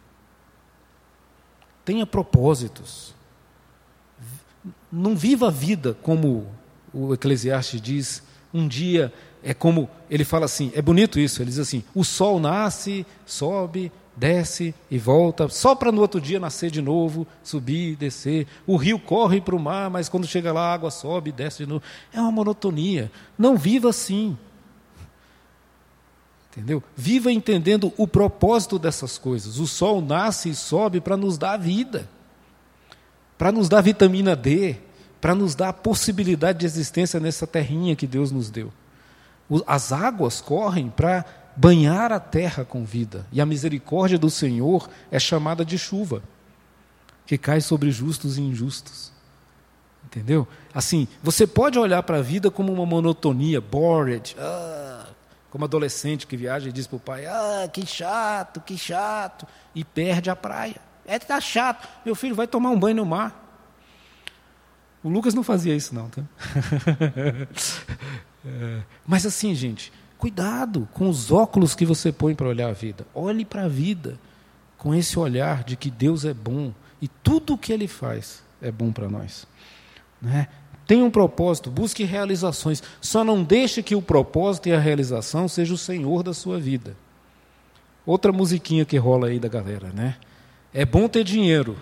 [1.85, 3.15] Tenha propósitos.
[4.91, 6.51] Não viva a vida como
[6.93, 9.12] o Eclesiastes diz, um dia
[9.43, 13.93] é como, ele fala assim, é bonito isso, ele diz assim: o sol nasce, sobe,
[14.17, 18.47] desce e volta, só para no outro dia nascer de novo, subir, descer.
[18.67, 21.65] O rio corre para o mar, mas quando chega lá a água sobe e desce
[21.65, 21.83] de novo.
[22.12, 23.11] É uma monotonia.
[23.37, 24.37] Não viva assim.
[26.51, 26.83] Entendeu?
[26.97, 29.59] Viva entendendo o propósito dessas coisas.
[29.59, 32.09] O sol nasce e sobe para nos dar vida,
[33.37, 34.77] para nos dar vitamina D,
[35.21, 38.73] para nos dar a possibilidade de existência nessa terrinha que Deus nos deu.
[39.67, 41.25] As águas correm para
[41.57, 46.23] banhar a terra com vida, e a misericórdia do Senhor é chamada de chuva,
[47.27, 49.13] que cai sobre justos e injustos.
[50.05, 50.47] Entendeu?
[50.73, 55.07] Assim, você pode olhar para a vida como uma monotonia, bored, ah,
[55.51, 59.83] como adolescente que viaja e diz para o pai: Ah, que chato, que chato, e
[59.83, 60.77] perde a praia.
[61.07, 63.43] É tá chato, meu filho vai tomar um banho no mar.
[65.03, 66.23] O Lucas não fazia isso, não, tá?
[68.47, 69.91] É, mas assim, gente,
[70.25, 73.07] cuidado com os óculos que você põe para olhar a vida.
[73.14, 74.18] Olhe para a vida
[74.79, 76.72] com esse olhar de que Deus é bom
[77.03, 79.47] e tudo o que Ele faz é bom para nós.
[80.22, 80.49] Né?
[80.87, 82.83] Tenha um propósito, busque realizações.
[83.03, 86.97] Só não deixe que o propósito e a realização seja o Senhor da sua vida.
[88.07, 90.16] Outra musiquinha que rola aí da galera, né?
[90.72, 91.77] É bom ter dinheiro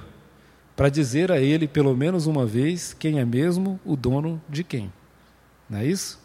[0.74, 4.92] para dizer a ele, pelo menos uma vez, quem é mesmo o dono de quem.
[5.70, 6.21] Não é isso?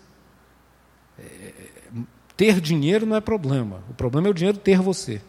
[2.36, 3.82] Ter dinheiro não é problema.
[3.90, 5.22] O problema é o dinheiro ter você.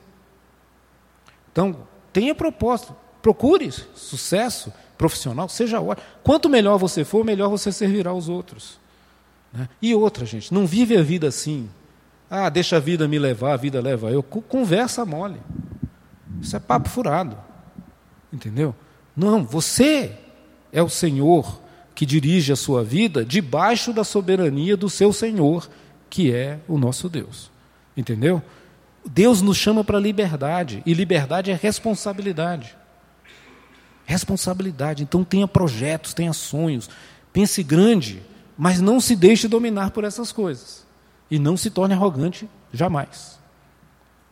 [1.51, 2.95] Então, tenha propósito.
[3.23, 6.07] Procure sucesso profissional, seja ótimo.
[6.23, 8.79] Quanto melhor você for, melhor você servirá aos outros.
[9.53, 9.69] Né?
[9.81, 11.71] E outra, gente, não vive a vida assim.
[12.31, 14.23] Ah, deixa a vida me levar, a vida leva eu.
[14.23, 15.41] Conversa mole.
[16.41, 17.39] Isso é papo furado.
[18.33, 18.75] Entendeu?
[19.17, 20.13] Não, você
[20.73, 21.61] é o Senhor
[21.99, 25.69] que dirige a sua vida debaixo da soberania do seu Senhor,
[26.09, 27.51] que é o nosso Deus.
[27.97, 28.41] Entendeu?
[29.05, 32.77] Deus nos chama para liberdade, e liberdade é responsabilidade.
[34.07, 35.03] Responsabilidade.
[35.03, 36.89] Então tenha projetos, tenha sonhos,
[37.33, 38.23] pense grande,
[38.57, 40.87] mas não se deixe dominar por essas coisas.
[41.29, 43.41] E não se torne arrogante jamais.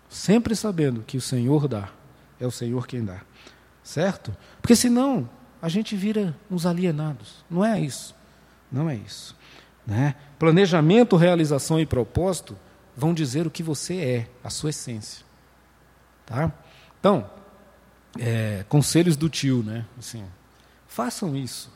[0.09, 1.89] Sempre sabendo que o Senhor dá,
[2.39, 3.23] é o Senhor quem dá.
[3.83, 4.33] Certo?
[4.63, 5.29] Porque senão
[5.61, 7.45] a gente vira uns alienados.
[7.51, 8.15] Não é isso.
[8.71, 9.37] Não é isso.
[9.87, 10.15] Né?
[10.39, 12.57] Planejamento, realização e propósito
[12.97, 15.25] vão dizer o que você é, a sua essência.
[16.25, 16.53] Tá?
[16.99, 17.31] Então,
[18.19, 19.85] é, conselhos do tio, né?
[19.99, 20.25] Assim,
[20.89, 21.71] façam isso.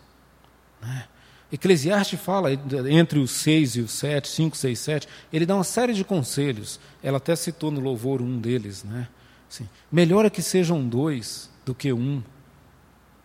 [0.81, 1.05] Né?
[1.53, 2.51] Eclesiastes fala
[2.89, 6.81] entre os seis e os sete, cinco, seis, sete, ele dá uma série de conselhos.
[7.03, 9.09] Ela até citou no louvor um deles, né?
[9.49, 12.23] Assim, melhor é que sejam dois do que um,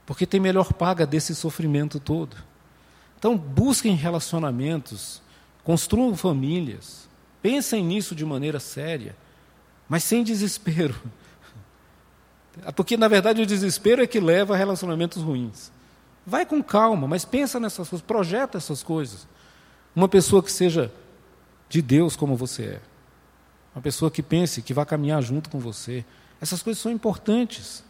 [0.05, 2.37] porque tem melhor paga desse sofrimento todo.
[3.17, 5.21] Então busquem relacionamentos,
[5.63, 7.09] construam famílias,
[7.41, 9.15] pensem nisso de maneira séria,
[9.89, 10.95] mas sem desespero.
[12.75, 15.71] Porque, na verdade, o desespero é que leva a relacionamentos ruins.
[16.25, 19.27] Vai com calma, mas pensa nessas coisas, projeta essas coisas.
[19.95, 20.91] Uma pessoa que seja
[21.67, 22.81] de Deus como você é.
[23.75, 26.05] Uma pessoa que pense que vai caminhar junto com você.
[26.41, 27.83] Essas coisas são importantes.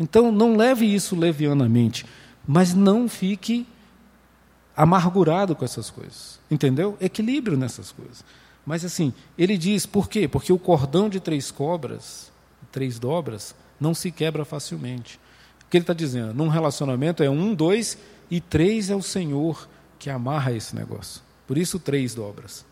[0.00, 2.06] Então, não leve isso levianamente,
[2.48, 3.66] mas não fique
[4.74, 6.40] amargurado com essas coisas.
[6.50, 6.96] Entendeu?
[6.98, 8.24] Equilíbrio nessas coisas.
[8.64, 10.26] Mas assim, ele diz por quê?
[10.26, 12.32] Porque o cordão de três cobras,
[12.72, 15.20] três dobras, não se quebra facilmente.
[15.66, 16.32] O que ele está dizendo?
[16.32, 17.98] Num relacionamento é um, dois
[18.30, 21.20] e três é o Senhor que amarra esse negócio.
[21.46, 22.64] Por isso, três dobras.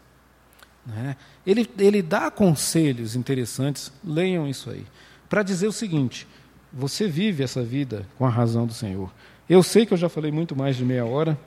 [0.87, 1.14] Né?
[1.47, 4.87] Ele, ele dá conselhos interessantes, leiam isso aí,
[5.29, 6.26] para dizer o seguinte:
[6.72, 9.12] você vive essa vida com a razão do Senhor.
[9.48, 11.38] Eu sei que eu já falei muito mais de meia hora,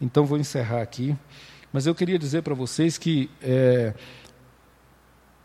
[0.00, 1.16] então vou encerrar aqui,
[1.72, 3.94] mas eu queria dizer para vocês que é,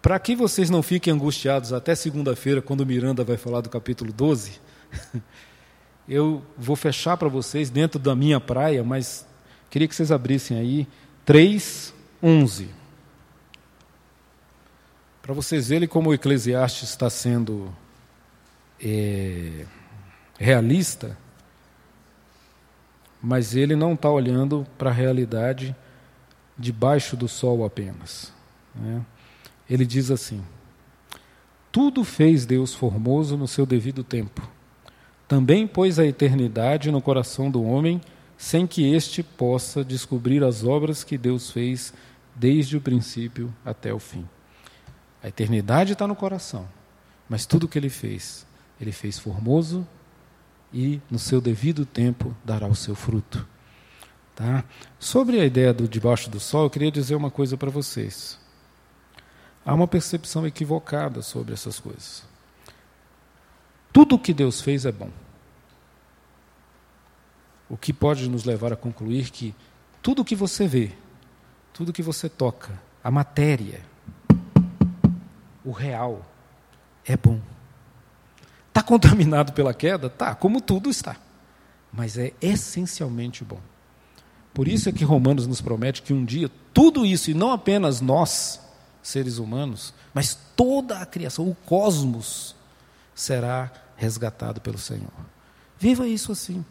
[0.02, 4.60] para que vocês não fiquem angustiados até segunda-feira, quando Miranda vai falar do capítulo 12,
[6.08, 9.28] eu vou fechar para vocês dentro da minha praia, mas
[9.70, 10.88] queria que vocês abrissem aí
[11.26, 12.70] 3, 11.
[15.22, 17.72] Para vocês verem como o Eclesiastes está sendo
[18.84, 19.66] é,
[20.38, 21.18] realista,
[23.22, 25.76] mas ele não está olhando para a realidade
[26.58, 28.34] debaixo do sol apenas.
[28.74, 29.04] Né?
[29.70, 30.44] ele diz assim:
[31.72, 34.42] Tudo fez Deus formoso no seu devido tempo.
[35.28, 38.02] Também pôs a eternidade no coração do homem,
[38.36, 41.94] sem que este possa descobrir as obras que Deus fez
[42.36, 44.28] desde o princípio até o fim.
[45.22, 46.68] A eternidade está no coração,
[47.28, 48.48] mas tudo que ele fez,
[48.80, 49.88] ele fez formoso
[50.74, 53.48] e no seu devido tempo dará o seu fruto.
[54.36, 54.64] Tá?
[54.98, 58.40] Sobre a ideia do debaixo do sol, eu queria dizer uma coisa para vocês.
[59.66, 62.24] Há uma percepção equivocada sobre essas coisas.
[63.92, 65.10] Tudo o que Deus fez é bom.
[67.70, 69.54] O que pode nos levar a concluir que
[70.02, 70.92] tudo o que você vê,
[71.74, 73.82] tudo o que você toca, a matéria,
[75.64, 76.26] o real,
[77.06, 77.40] é bom.
[78.80, 80.10] Está contaminado pela queda?
[80.10, 81.18] Tá, como tudo está.
[81.92, 83.60] Mas é essencialmente bom.
[84.54, 88.00] Por isso é que Romanos nos promete que um dia tudo isso, e não apenas
[88.00, 88.62] nós,
[89.04, 92.56] seres humanos, mas toda a criação, o cosmos,
[93.14, 95.12] será resgatado pelo Senhor.
[95.78, 96.64] Viva isso assim.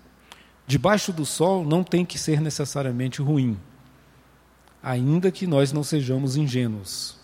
[0.67, 3.59] Debaixo do sol não tem que ser necessariamente ruim,
[4.83, 7.19] ainda que nós não sejamos ingênuos.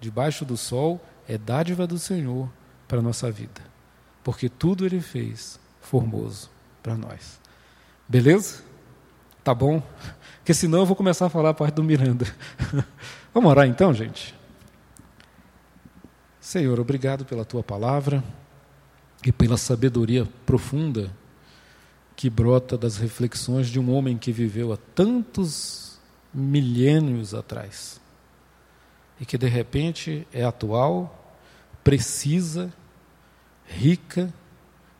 [0.00, 2.48] Debaixo do sol é dádiva do Senhor
[2.88, 3.73] para a nossa vida,
[4.24, 6.50] porque tudo Ele fez formoso
[6.82, 7.38] para nós.
[8.08, 8.62] Beleza?
[9.44, 9.82] Tá bom?
[10.38, 12.26] Porque senão eu vou começar a falar a parte do Miranda.
[13.32, 14.34] Vamos orar então, gente?
[16.40, 18.24] Senhor, obrigado pela tua palavra
[19.24, 21.10] e pela sabedoria profunda
[22.16, 25.98] que brota das reflexões de um homem que viveu há tantos
[26.32, 28.00] milênios atrás
[29.20, 31.34] e que de repente é atual,
[31.82, 32.72] precisa,
[33.74, 34.32] rica,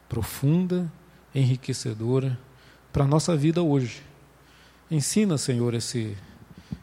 [0.09, 0.91] profunda,
[1.35, 2.39] enriquecedora
[2.93, 4.03] para a nossa vida hoje.
[4.91, 6.17] Ensina, Senhor, esse